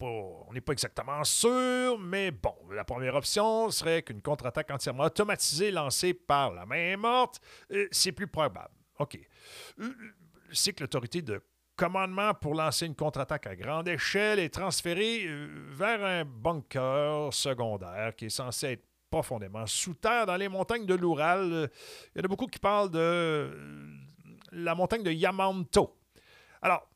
on 0.00 0.52
n'est 0.52 0.60
pas 0.60 0.72
exactement 0.72 1.24
sûr, 1.24 1.98
mais 1.98 2.30
bon, 2.30 2.54
la 2.70 2.84
première 2.84 3.16
option 3.16 3.68
serait 3.70 4.02
qu'une 4.02 4.22
contre-attaque 4.22 4.70
entièrement 4.70 5.04
automatisée 5.04 5.70
lancée 5.70 6.14
par 6.14 6.52
la 6.52 6.66
main 6.66 6.96
morte, 6.96 7.40
euh, 7.72 7.88
c'est 7.90 8.12
plus 8.12 8.28
probable. 8.28 8.74
OK. 9.00 9.18
Euh, 9.80 9.92
c'est 10.52 10.72
que 10.72 10.84
l'autorité 10.84 11.20
de 11.20 11.42
commandement 11.76 12.34
pour 12.34 12.54
lancer 12.54 12.86
une 12.86 12.94
contre-attaque 12.94 13.46
à 13.46 13.56
grande 13.56 13.88
échelle 13.88 14.38
est 14.38 14.54
transférée 14.54 15.24
euh, 15.26 15.48
vers 15.70 16.04
un 16.04 16.24
bunker 16.24 17.32
secondaire 17.34 18.14
qui 18.16 18.26
est 18.26 18.30
censé 18.30 18.66
être 18.72 18.87
profondément 19.10 19.66
sous 19.66 19.94
terre 19.94 20.26
dans 20.26 20.36
les 20.36 20.48
montagnes 20.48 20.86
de 20.86 20.94
l'Oural. 20.94 21.70
Il 22.14 22.18
y 22.18 22.20
en 22.20 22.24
a 22.24 22.28
beaucoup 22.28 22.46
qui 22.46 22.58
parlent 22.58 22.90
de 22.90 23.50
la 24.52 24.74
montagne 24.74 25.02
de 25.02 25.10
Yamato. 25.10 25.96
Alors, 26.62 26.88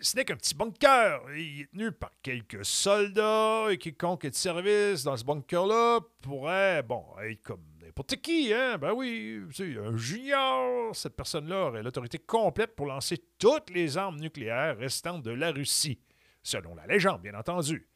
ce 0.00 0.16
n'est 0.16 0.24
qu'un 0.24 0.36
petit 0.36 0.54
bunker. 0.54 1.20
Il 1.36 1.60
est 1.60 1.70
tenu 1.70 1.92
par 1.92 2.10
quelques 2.22 2.64
soldats 2.64 3.66
et 3.70 3.78
quiconque 3.78 4.24
est 4.24 4.30
de 4.30 4.34
service 4.34 5.04
dans 5.04 5.16
ce 5.16 5.24
bunker-là 5.24 6.00
pourrait, 6.20 6.82
bon, 6.82 7.04
être 7.22 7.42
comme 7.42 7.64
n'importe 7.80 8.16
qui, 8.16 8.52
hein? 8.52 8.78
Ben 8.78 8.92
oui, 8.92 9.42
c'est 9.52 9.76
un 9.78 9.96
junior. 9.96 10.94
Cette 10.94 11.14
personne-là 11.14 11.66
aurait 11.66 11.82
l'autorité 11.82 12.18
complète 12.18 12.74
pour 12.74 12.86
lancer 12.86 13.22
toutes 13.38 13.70
les 13.70 13.96
armes 13.96 14.18
nucléaires 14.18 14.76
restantes 14.76 15.22
de 15.22 15.30
la 15.30 15.52
Russie, 15.52 16.00
selon 16.42 16.74
la 16.74 16.86
légende, 16.86 17.22
bien 17.22 17.34
entendu. 17.34 17.88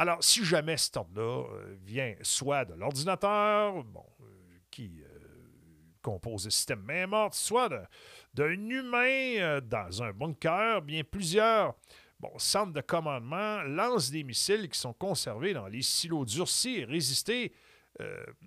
Alors, 0.00 0.22
si 0.22 0.44
jamais 0.44 0.76
cet 0.76 0.96
ordre-là 0.96 1.44
euh, 1.52 1.76
vient 1.82 2.14
soit 2.22 2.64
de 2.64 2.74
l'ordinateur, 2.74 3.82
bon, 3.82 4.06
euh, 4.20 4.24
qui 4.70 5.02
euh, 5.02 5.18
compose 6.02 6.44
le 6.44 6.52
système 6.52 6.82
main 6.82 7.08
morte, 7.08 7.34
soit 7.34 7.68
d'un 8.32 8.68
humain 8.70 9.60
dans 9.60 10.00
un 10.04 10.12
bunker, 10.12 10.82
bien 10.82 11.02
plusieurs 11.02 11.74
bon, 12.20 12.30
centre 12.38 12.72
de 12.72 12.80
commandement 12.80 13.60
lance 13.62 14.12
des 14.12 14.22
missiles 14.22 14.68
qui 14.68 14.78
sont 14.78 14.92
conservés 14.92 15.52
dans 15.52 15.66
les 15.66 15.82
silos 15.82 16.24
durcis 16.24 16.76
et 16.76 16.84
résistés 16.84 17.52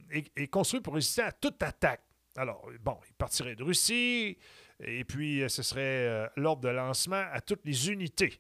et, 0.09 0.47
construits 0.47 0.79
pour 0.79 0.93
résister 0.93 1.23
à 1.23 1.33
toute 1.33 1.61
attaque. 1.61 2.01
Alors, 2.37 2.65
bon, 2.79 2.97
ils 3.09 3.13
partiraient 3.13 3.57
de 3.57 3.63
Russie 3.63 4.37
et 4.79 5.03
puis 5.03 5.43
ce 5.49 5.61
serait 5.61 6.31
l'ordre 6.37 6.61
de 6.61 6.69
lancement 6.69 7.25
à 7.33 7.41
toutes 7.41 7.65
les 7.65 7.89
unités. 7.89 8.39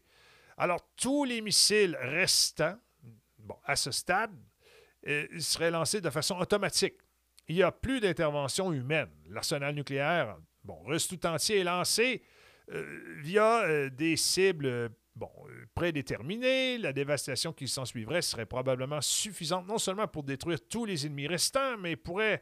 Alors, 0.57 0.79
tous 0.95 1.25
les 1.25 1.41
missiles 1.41 1.97
restants, 1.99 2.77
bon, 3.43 3.57
à 3.63 3.75
ce 3.75 3.91
stade, 3.91 4.35
seraient 5.39 5.71
lancés 5.71 6.01
de 6.01 6.09
façon 6.09 6.37
automatique. 6.37 6.95
Il 7.47 7.55
n'y 7.55 7.63
a 7.63 7.71
plus 7.71 7.99
d'intervention 7.99 8.71
humaine. 8.71 9.09
L'arsenal 9.29 9.75
nucléaire, 9.75 10.37
bon, 10.63 10.81
russe 10.83 11.07
tout 11.07 11.25
entier 11.25 11.59
est 11.59 11.63
lancé 11.63 12.23
euh, 12.71 13.15
via 13.17 13.63
euh, 13.63 13.89
des 13.89 14.15
cibles 14.15 14.65
euh, 14.65 14.89
bon, 15.15 15.29
prédéterminées. 15.75 16.77
La 16.77 16.93
dévastation 16.93 17.51
qui 17.51 17.67
s'en 17.67 17.85
suivrait 17.85 18.21
serait 18.21 18.45
probablement 18.45 19.01
suffisante 19.01 19.67
non 19.67 19.77
seulement 19.77 20.07
pour 20.07 20.23
détruire 20.23 20.59
tous 20.69 20.85
les 20.85 21.05
ennemis 21.05 21.27
restants, 21.27 21.77
mais 21.77 21.95
pourrait 21.95 22.41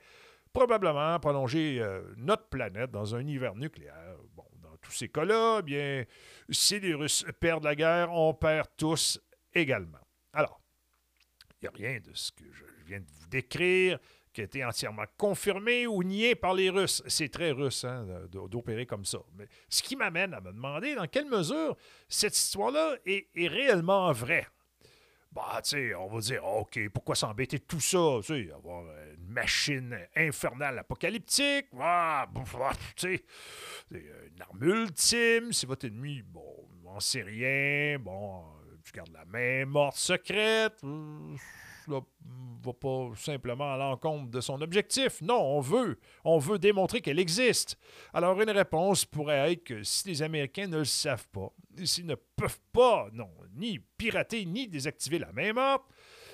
probablement 0.53 1.19
prolonger 1.19 1.83
notre 2.17 2.47
planète 2.47 2.91
dans 2.91 3.15
un 3.15 3.25
hiver 3.25 3.55
nucléaire. 3.55 4.15
Bon, 4.35 4.45
dans 4.61 4.75
tous 4.77 4.91
ces 4.91 5.07
cas-là, 5.07 5.61
bien, 5.61 6.05
si 6.49 6.79
les 6.79 6.95
Russes 6.95 7.23
perdent 7.39 7.63
la 7.63 7.75
guerre, 7.75 8.11
on 8.11 8.33
perd 8.33 8.67
tous 8.75 9.19
également. 9.53 9.99
Alors, 10.33 10.59
il 10.59 10.68
n'y 11.63 11.67
a 11.67 11.89
rien 11.89 11.99
de 11.99 12.13
ce 12.13 12.31
que 12.31 12.43
je 12.51 12.63
viens 12.85 12.99
de 12.99 13.05
vous 13.19 13.27
décrire 13.27 13.99
qui 14.33 14.41
a 14.41 14.43
été 14.43 14.63
entièrement 14.63 15.05
confirmé 15.17 15.87
ou 15.87 16.03
nié 16.03 16.35
par 16.35 16.53
les 16.53 16.69
Russes. 16.69 17.01
C'est 17.07 17.29
très 17.29 17.51
russe 17.51 17.83
hein, 17.83 18.05
d'opérer 18.31 18.85
comme 18.85 19.05
ça. 19.05 19.19
Mais 19.37 19.47
ce 19.69 19.81
qui 19.81 19.95
m'amène 19.95 20.33
à 20.33 20.41
me 20.41 20.51
demander 20.51 20.95
dans 20.95 21.07
quelle 21.07 21.25
mesure 21.25 21.75
cette 22.07 22.37
histoire-là 22.37 22.95
est, 23.05 23.27
réellement 23.35 24.11
vraie. 24.11 24.47
Bah, 25.31 25.61
tu 25.63 25.69
sais, 25.69 25.95
on 25.95 26.07
va 26.07 26.19
dire, 26.21 26.43
OK, 26.43 26.79
pourquoi 26.89 27.15
s'embêter 27.15 27.59
de 27.59 27.63
tout 27.63 27.79
ça? 27.79 28.17
Tu 28.21 28.45
sais, 28.45 28.51
avoir 28.51 28.83
une 28.83 29.27
machine 29.27 29.97
infernale 30.15 30.79
apocalyptique, 30.79 31.67
ah, 31.79 32.27
tu 32.95 33.15
sais, 33.15 33.25
une 33.91 34.41
arme 34.41 34.63
ultime, 34.63 35.53
c'est 35.53 35.67
votre 35.67 35.85
ennemi, 35.85 36.23
bon, 36.23 36.67
on 36.83 36.99
sait 36.99 37.21
rien, 37.21 37.99
bon, 37.99 38.43
tu 38.89 38.97
gardes 38.97 39.13
la 39.13 39.25
main 39.25 39.65
morte 39.65 39.97
secrète, 39.97 40.79
euh, 40.83 41.35
ne 41.87 41.99
va 42.63 42.73
pas 42.73 43.11
simplement 43.15 43.73
à 43.73 43.77
l'encontre 43.77 44.29
de 44.31 44.41
son 44.41 44.61
objectif. 44.61 45.21
Non, 45.21 45.39
on 45.39 45.59
veut. 45.59 45.99
On 46.23 46.39
veut 46.39 46.59
démontrer 46.59 47.01
qu'elle 47.01 47.19
existe. 47.19 47.77
Alors, 48.13 48.39
une 48.41 48.49
réponse 48.49 49.05
pourrait 49.05 49.53
être 49.53 49.63
que 49.63 49.83
si 49.83 50.07
les 50.07 50.21
Américains 50.21 50.67
ne 50.67 50.79
le 50.79 50.85
savent 50.85 51.27
pas, 51.29 51.51
s'ils 51.83 52.05
ne 52.05 52.15
peuvent 52.15 52.59
pas, 52.71 53.09
non, 53.13 53.29
ni 53.55 53.79
pirater, 53.97 54.45
ni 54.45 54.67
désactiver 54.67 55.19
la 55.19 55.31
même 55.33 55.55
morte, 55.55 55.83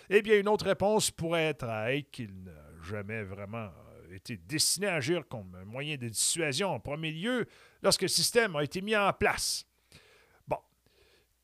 eh 0.10 0.22
bien, 0.22 0.40
une 0.40 0.48
autre 0.48 0.66
réponse 0.66 1.12
pourrait 1.12 1.46
être 1.46 1.66
qu'il 2.12 2.44
n'a 2.44 2.84
jamais 2.84 3.24
vraiment 3.24 3.70
été 4.14 4.38
destiné 4.38 4.88
à 4.88 4.96
agir 4.96 5.28
comme 5.28 5.56
un 5.56 5.66
moyen 5.66 5.98
de 5.98 6.08
dissuasion 6.08 6.70
en 6.70 6.80
premier 6.80 7.12
lieu 7.12 7.48
lorsque 7.82 8.04
le 8.04 8.08
système 8.08 8.56
a 8.56 8.64
été 8.64 8.82
mis 8.82 8.96
en 8.96 9.12
place. 9.14 9.66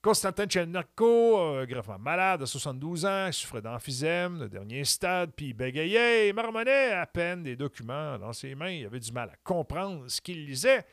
Constantin 0.02 0.48
Tchernenko, 0.48 1.40
euh, 1.40 1.66
gravement 1.68 2.00
malade 2.00 2.42
à 2.42 2.46
72 2.48 3.06
ans, 3.06 3.32
souffrait 3.32 3.62
d'emphysème, 3.62 4.40
le 4.40 4.50
dernier 4.50 4.84
stade, 4.84 5.32
puis 5.36 5.50
il 5.50 5.54
bégayait 5.54 6.28
et 6.28 6.34
marmonnait 6.34 6.94
à 6.94 7.06
peine 7.06 7.44
des 7.44 7.56
documents 7.56 8.18
dans 8.18 8.34
ses 8.34 8.56
mains. 8.56 8.72
Il 8.72 8.86
avait 8.88 9.00
du 9.00 9.12
mal 9.12 9.30
à 9.30 9.36
comprendre 9.44 10.10
ce 10.10 10.20
qu'il 10.20 10.44
lisait. 10.44 10.84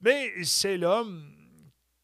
Mais 0.00 0.32
c'est 0.42 0.76
l'homme 0.76 1.32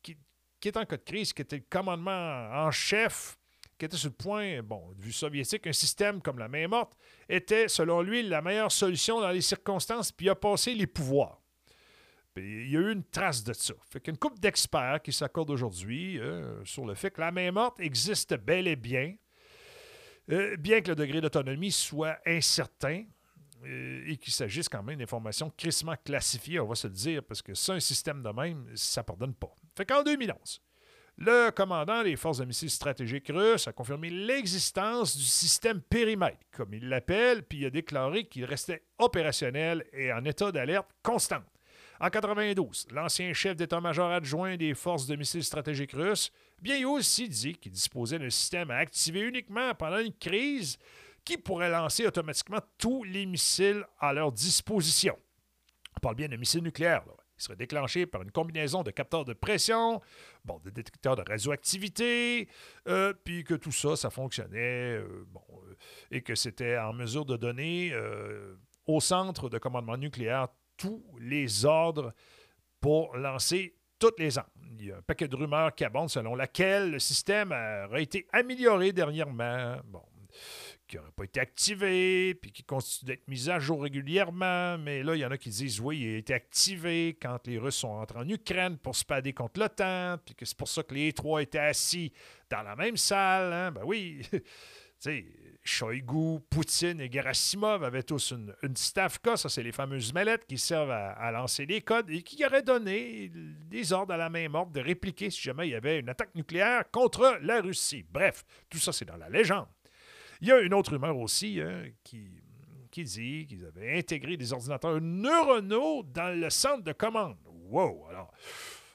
qui, 0.03 0.16
est 0.64 0.77
en 0.77 0.85
cas 0.85 0.96
de 0.96 1.03
crise, 1.03 1.33
qui 1.33 1.42
était 1.42 1.57
le 1.57 1.64
commandement 1.68 2.48
en 2.53 2.70
chef, 2.70 3.37
qui 3.77 3.87
était 3.87 3.96
sur 3.96 4.11
le 4.11 4.14
point, 4.14 4.62
bon, 4.62 4.88
vu 4.96 5.11
soviétique, 5.11 5.66
un 5.66 5.72
système 5.72 6.22
comme 6.22 6.38
la 6.38 6.46
main 6.46 6.68
morte 6.68 6.92
était, 7.29 7.66
selon 7.66 8.03
lui, 8.03 8.22
la 8.22 8.40
meilleure 8.40 8.70
solution 8.70 9.20
dans 9.20 9.31
les 9.31 9.40
circonstances, 9.40 10.12
puis 10.12 10.27
il 10.27 10.31
a 10.31 10.37
passé 10.37 10.77
les 10.77 10.87
pouvoirs 10.87 11.41
il 12.36 12.70
y 12.70 12.76
a 12.76 12.80
eu 12.80 12.92
une 12.92 13.04
trace 13.04 13.44
de 13.44 13.52
ça. 13.52 13.74
Fait 13.90 14.00
qu'une 14.00 14.16
couple 14.16 14.38
d'experts 14.38 15.02
qui 15.02 15.12
s'accordent 15.12 15.50
aujourd'hui 15.50 16.18
euh, 16.18 16.64
sur 16.64 16.84
le 16.84 16.94
fait 16.94 17.10
que 17.10 17.20
la 17.20 17.30
main 17.30 17.50
morte 17.52 17.80
existe 17.80 18.34
bel 18.34 18.66
et 18.66 18.76
bien, 18.76 19.14
euh, 20.30 20.56
bien 20.56 20.80
que 20.80 20.88
le 20.88 20.94
degré 20.94 21.20
d'autonomie 21.20 21.72
soit 21.72 22.18
incertain 22.26 23.04
euh, 23.64 24.04
et 24.06 24.16
qu'il 24.16 24.32
s'agisse 24.32 24.68
quand 24.68 24.82
même 24.82 24.98
d'informations 24.98 25.50
crissement 25.56 25.94
classifiées, 26.04 26.60
on 26.60 26.66
va 26.66 26.74
se 26.74 26.86
le 26.86 26.94
dire, 26.94 27.22
parce 27.22 27.42
que 27.42 27.54
ça, 27.54 27.74
un 27.74 27.80
système 27.80 28.22
de 28.22 28.30
même, 28.30 28.66
ça 28.74 29.02
ne 29.02 29.06
pardonne 29.06 29.34
pas. 29.34 29.52
Fait 29.76 29.84
qu'en 29.84 30.02
2011, 30.02 30.60
le 31.18 31.50
commandant 31.50 32.02
des 32.02 32.16
forces 32.16 32.38
de 32.38 32.44
missiles 32.44 32.70
stratégiques 32.70 33.28
russes 33.28 33.68
a 33.68 33.72
confirmé 33.72 34.10
l'existence 34.10 35.16
du 35.16 35.24
système 35.24 35.80
périmètre, 35.82 36.38
comme 36.50 36.72
il 36.72 36.88
l'appelle, 36.88 37.44
puis 37.44 37.58
il 37.58 37.66
a 37.66 37.70
déclaré 37.70 38.24
qu'il 38.24 38.44
restait 38.44 38.82
opérationnel 38.98 39.84
et 39.92 40.12
en 40.12 40.24
état 40.24 40.50
d'alerte 40.50 40.88
constante. 41.02 41.44
En 42.02 42.10
92, 42.10 42.88
l'ancien 42.90 43.32
chef 43.32 43.54
d'état-major 43.54 44.10
adjoint 44.10 44.56
des 44.56 44.74
forces 44.74 45.06
de 45.06 45.14
missiles 45.14 45.44
stratégiques 45.44 45.92
russes, 45.92 46.32
bien 46.60 46.74
il 46.74 46.84
aussi 46.84 47.28
dit 47.28 47.54
qu'il 47.54 47.70
disposait 47.70 48.18
d'un 48.18 48.28
système 48.28 48.72
à 48.72 48.78
activer 48.78 49.20
uniquement 49.20 49.72
pendant 49.76 50.00
une 50.00 50.12
crise 50.12 50.78
qui 51.24 51.38
pourrait 51.38 51.70
lancer 51.70 52.04
automatiquement 52.04 52.58
tous 52.76 53.04
les 53.04 53.24
missiles 53.24 53.84
à 54.00 54.12
leur 54.12 54.32
disposition. 54.32 55.16
On 55.96 56.00
parle 56.00 56.16
bien 56.16 56.26
de 56.26 56.34
missiles 56.34 56.64
nucléaires. 56.64 57.04
Là. 57.06 57.12
Ils 57.38 57.42
seraient 57.44 57.56
déclenchés 57.56 58.04
par 58.06 58.22
une 58.22 58.32
combinaison 58.32 58.82
de 58.82 58.90
capteurs 58.90 59.24
de 59.24 59.32
pression, 59.32 60.00
bon, 60.44 60.58
de 60.64 60.70
détecteurs 60.70 61.14
de 61.14 61.22
radioactivité, 61.22 62.48
euh, 62.88 63.12
puis 63.24 63.44
que 63.44 63.54
tout 63.54 63.70
ça, 63.70 63.94
ça 63.94 64.10
fonctionnait, 64.10 64.96
euh, 64.98 65.24
bon, 65.28 65.44
euh, 65.68 65.76
et 66.10 66.22
que 66.22 66.34
c'était 66.34 66.76
en 66.78 66.94
mesure 66.94 67.26
de 67.26 67.36
donner 67.36 67.94
au 68.86 68.98
centre 68.98 69.48
de 69.48 69.58
commandement 69.58 69.96
nucléaire 69.96 70.48
tous 70.82 71.04
les 71.20 71.64
ordres 71.64 72.12
pour 72.80 73.16
lancer 73.16 73.76
toutes 74.00 74.18
les 74.18 74.36
armes. 74.36 74.48
Il 74.80 74.86
y 74.86 74.90
a 74.90 74.96
un 74.96 75.02
paquet 75.02 75.28
de 75.28 75.36
rumeurs 75.36 75.72
qui 75.76 75.84
abondent 75.84 76.10
selon 76.10 76.34
laquelle 76.34 76.90
le 76.90 76.98
système 76.98 77.52
aurait 77.52 78.02
été 78.02 78.26
amélioré 78.32 78.90
dernièrement, 78.90 79.76
bon, 79.84 80.02
qui 80.88 80.96
n'aurait 80.96 81.12
pas 81.12 81.22
été 81.22 81.38
activé, 81.38 82.34
puis 82.34 82.50
qui 82.50 82.64
continue 82.64 83.06
d'être 83.06 83.28
mis 83.28 83.48
à 83.48 83.60
jour 83.60 83.84
régulièrement. 83.84 84.76
Mais 84.76 85.04
là, 85.04 85.14
il 85.14 85.20
y 85.20 85.24
en 85.24 85.30
a 85.30 85.38
qui 85.38 85.50
disent 85.50 85.78
oui, 85.78 86.00
il 86.00 86.14
a 86.16 86.18
été 86.18 86.34
activé 86.34 87.16
quand 87.22 87.46
les 87.46 87.58
Russes 87.58 87.76
sont 87.76 87.90
entrés 87.90 88.18
en 88.18 88.28
Ukraine 88.28 88.76
pour 88.76 88.96
se 88.96 89.04
contre 89.30 89.60
l'OTAN, 89.60 90.16
puis 90.24 90.34
que 90.34 90.44
c'est 90.44 90.58
pour 90.58 90.66
ça 90.66 90.82
que 90.82 90.94
les 90.94 91.12
trois 91.12 91.42
étaient 91.42 91.60
assis 91.60 92.12
dans 92.50 92.62
la 92.62 92.74
même 92.74 92.96
salle. 92.96 93.52
Hein? 93.52 93.70
Ben 93.70 93.82
oui, 93.84 94.22
tu 94.32 94.42
sais 94.98 95.26
Shoigu, 95.64 96.40
Poutine 96.51 97.01
et 97.01 97.11
Gerasimov 97.11 97.85
avaient 97.85 98.03
tous 98.03 98.33
une, 98.33 98.53
une 98.62 98.77
Stavka, 98.77 99.37
ça 99.37 99.48
c'est 99.48 99.62
les 99.62 99.70
fameuses 99.70 100.12
mallettes 100.12 100.44
qui 100.46 100.59
servent 100.59 100.90
à, 100.90 101.31
lancer 101.31 101.66
les 101.66 101.81
codes 101.81 102.11
et 102.11 102.22
qui 102.22 102.44
auraient 102.44 102.62
donné 102.62 103.31
des 103.33 103.92
ordres 103.92 104.14
à 104.14 104.16
la 104.16 104.29
main 104.29 104.48
morte 104.48 104.72
de 104.72 104.81
répliquer 104.81 105.31
si 105.31 105.40
jamais 105.40 105.68
il 105.68 105.70
y 105.70 105.77
avait 105.77 106.01
une 106.01 106.09
attaque 106.09 106.35
nucléaire 106.35 106.90
contre 106.90 107.38
la 107.42 107.61
Russie. 107.61 108.05
Bref, 108.11 108.44
tout 108.68 108.79
ça 108.79 108.92
c'est 108.92 109.05
dans 109.05 109.16
la 109.16 109.29
légende. 109.29 109.68
Il 110.40 110.48
y 110.48 110.53
a 110.53 110.59
une 110.59 110.75
autre 110.75 110.90
rumeur 110.90 111.16
aussi 111.16 111.61
hein, 111.61 111.85
qui, 112.03 112.29
qui 112.90 113.05
dit 113.05 113.46
qu'ils 113.46 113.64
avaient 113.64 113.98
intégré 113.98 114.37
des 114.37 114.53
ordinateurs 114.53 115.01
neuronaux 115.01 116.03
dans 116.03 116.37
le 116.37 116.51
centre 116.51 116.83
de 116.83 116.92
commande. 116.92 117.37
Wow! 117.70 118.07
Alors, 118.11 118.33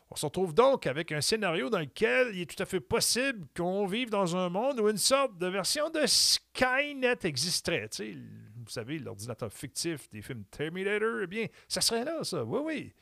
on 0.09 0.15
se 0.15 0.25
retrouve 0.25 0.53
donc 0.53 0.87
avec 0.87 1.11
un 1.11 1.21
scénario 1.21 1.69
dans 1.69 1.79
lequel 1.79 2.29
il 2.33 2.41
est 2.41 2.55
tout 2.55 2.61
à 2.61 2.65
fait 2.65 2.79
possible 2.79 3.45
qu'on 3.55 3.85
vive 3.85 4.09
dans 4.09 4.35
un 4.37 4.49
monde 4.49 4.79
où 4.79 4.89
une 4.89 4.97
sorte 4.97 5.37
de 5.37 5.47
version 5.47 5.89
de 5.89 6.01
Skynet 6.05 7.17
existerait. 7.23 7.89
vous 8.55 8.69
savez, 8.69 8.99
l'ordinateur 8.99 9.51
fictif 9.51 10.09
des 10.09 10.21
films 10.21 10.45
Terminator, 10.45 11.21
eh 11.23 11.27
bien, 11.27 11.47
ça 11.67 11.81
serait 11.81 12.05
là, 12.05 12.23
ça. 12.23 12.43
Oui, 12.43 12.61
oui. 12.63 12.93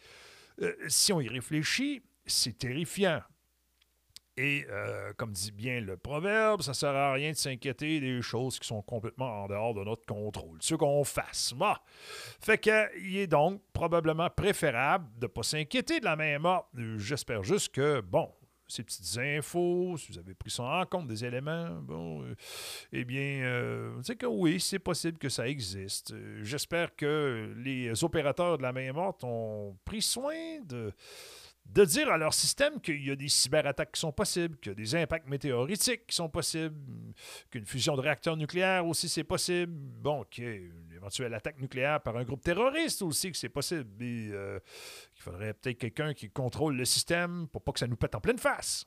Euh, 0.62 0.74
si 0.88 1.14
on 1.14 1.22
y 1.22 1.28
réfléchit, 1.28 2.02
c'est 2.26 2.58
terrifiant. 2.58 3.22
Et 4.38 4.66
euh, 4.70 5.14
comme 5.16 5.32
dit 5.32 5.52
bien 5.52 5.80
le 5.80 5.96
proverbe, 5.96 6.62
ça 6.62 6.72
ne 6.72 6.76
sert 6.76 6.96
à 6.96 7.14
rien 7.14 7.32
de 7.32 7.38
s'inquiéter 7.38 8.02
des 8.02 8.22
choses 8.22 8.60
qui 8.60 8.68
sont 8.68 8.82
complètement 8.82 9.44
en 9.44 9.48
dehors 9.48 9.74
de 9.74 9.84
notre 9.84 10.06
contrôle. 10.06 10.58
Ce 10.60 10.76
qu'on 10.76 11.04
fasse. 11.06 11.54
Moi. 11.56 11.80
Fait 12.42 12.58
qu'il 12.58 13.18
est 13.18 13.28
donc 13.28 13.62
probablement 13.72 14.30
préférable 14.30 15.08
de 15.18 15.26
ne 15.26 15.32
pas 15.32 15.44
s'inquiéter 15.44 16.00
de 16.02 16.06
la 16.06 16.18
main 16.18 16.38
morte. 16.40 16.68
J'espère 16.98 17.44
juste 17.44 17.74
que, 17.74 18.02
bon, 18.02 18.30
ces 18.68 18.84
petites 18.84 19.18
infos, 19.18 19.96
si 19.98 20.12
vous 20.12 20.18
avez 20.18 20.34
pris 20.34 20.50
ça 20.50 20.64
en 20.64 20.86
compte, 20.86 21.08
des 21.08 21.24
éléments, 21.24 21.70
bon, 21.82 22.24
euh, 22.24 22.36
eh 22.92 23.06
bien, 23.06 23.44
euh, 23.44 24.02
c'est 24.04 24.16
que 24.16 24.26
oui, 24.26 24.60
c'est 24.60 24.80
possible 24.80 25.18
que 25.18 25.30
ça 25.30 25.48
existe. 25.48 26.14
J'espère 26.42 26.96
que 26.96 27.54
les 27.58 28.04
opérateurs 28.04 28.58
de 28.58 28.64
la 28.64 28.74
main 28.74 28.92
morte 28.92 29.24
ont 29.24 29.78
pris 29.86 30.02
soin 30.02 30.60
de 30.66 30.92
de 31.66 31.84
dire 31.84 32.10
à 32.10 32.18
leur 32.18 32.34
système 32.34 32.80
qu'il 32.80 33.06
y 33.06 33.12
a 33.12 33.16
des 33.16 33.28
cyberattaques 33.28 33.92
qui 33.94 34.00
sont 34.00 34.12
possibles, 34.12 34.58
qu'il 34.58 34.72
y 34.72 34.74
a 34.74 34.76
des 34.76 34.96
impacts 34.96 35.28
météoritiques 35.28 36.08
qui 36.08 36.16
sont 36.16 36.30
possibles, 36.30 36.76
qu'une 37.50 37.66
fusion 37.66 37.96
de 37.96 38.02
réacteurs 38.02 38.38
nucléaires 38.38 38.86
aussi 38.86 39.10
c'est 39.10 39.24
possible, 39.24 39.74
bon, 39.74 40.24
qu'il 40.26 40.44
y 40.44 40.48
ait 40.48 40.56
une 40.58 40.94
éventuelle 40.94 41.34
attaque 41.34 41.60
nucléaire 41.60 42.02
par 42.02 42.16
un 42.18 42.24
groupe 42.24 42.42
terroriste 42.42 43.02
aussi 43.02 43.32
que 43.32 43.38
c'est 43.38 43.50
possible, 43.50 44.02
et 44.02 44.30
euh, 44.32 44.60
qu'il 45.14 45.24
faudrait 45.24 45.54
peut-être 45.54 45.78
quelqu'un 45.78 46.14
qui 46.14 46.30
contrôle 46.30 46.76
le 46.76 46.86
système 46.86 47.48
pour 47.48 47.64
pas 47.64 47.72
que 47.72 47.80
ça 47.80 47.88
nous 47.88 47.98
pète 47.98 48.16
en 48.16 48.22
pleine 48.22 48.40
face. 48.40 48.86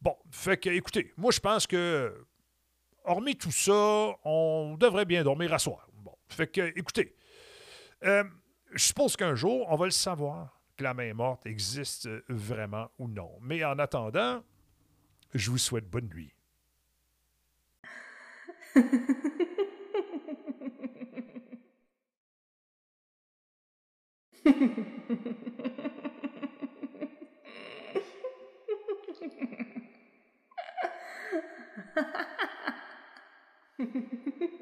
Bon, 0.00 0.16
fait 0.32 0.56
que, 0.56 0.68
écoutez, 0.68 1.12
moi, 1.16 1.30
je 1.30 1.38
pense 1.38 1.66
que, 1.66 2.26
hormis 3.04 3.36
tout 3.36 3.52
ça, 3.52 4.16
on 4.24 4.76
devrait 4.76 5.04
bien 5.04 5.22
dormir 5.22 5.54
à 5.54 5.60
soir. 5.60 5.88
Bon, 5.94 6.16
fait 6.28 6.48
que, 6.48 6.76
écoutez, 6.76 7.14
euh, 8.04 8.24
je 8.72 8.84
suppose 8.84 9.16
qu'un 9.16 9.36
jour, 9.36 9.64
on 9.68 9.76
va 9.76 9.84
le 9.84 9.92
savoir 9.92 10.61
la 10.82 10.94
main 10.94 11.14
morte 11.14 11.46
existe 11.46 12.06
euh, 12.06 12.22
vraiment 12.28 12.90
ou 12.98 13.08
non. 13.08 13.30
Mais 13.40 13.64
en 13.64 13.78
attendant, 13.78 14.42
je 15.34 15.50
vous 15.50 15.58
souhaite 15.58 15.88
bonne 15.88 16.08
nuit. 16.08 16.34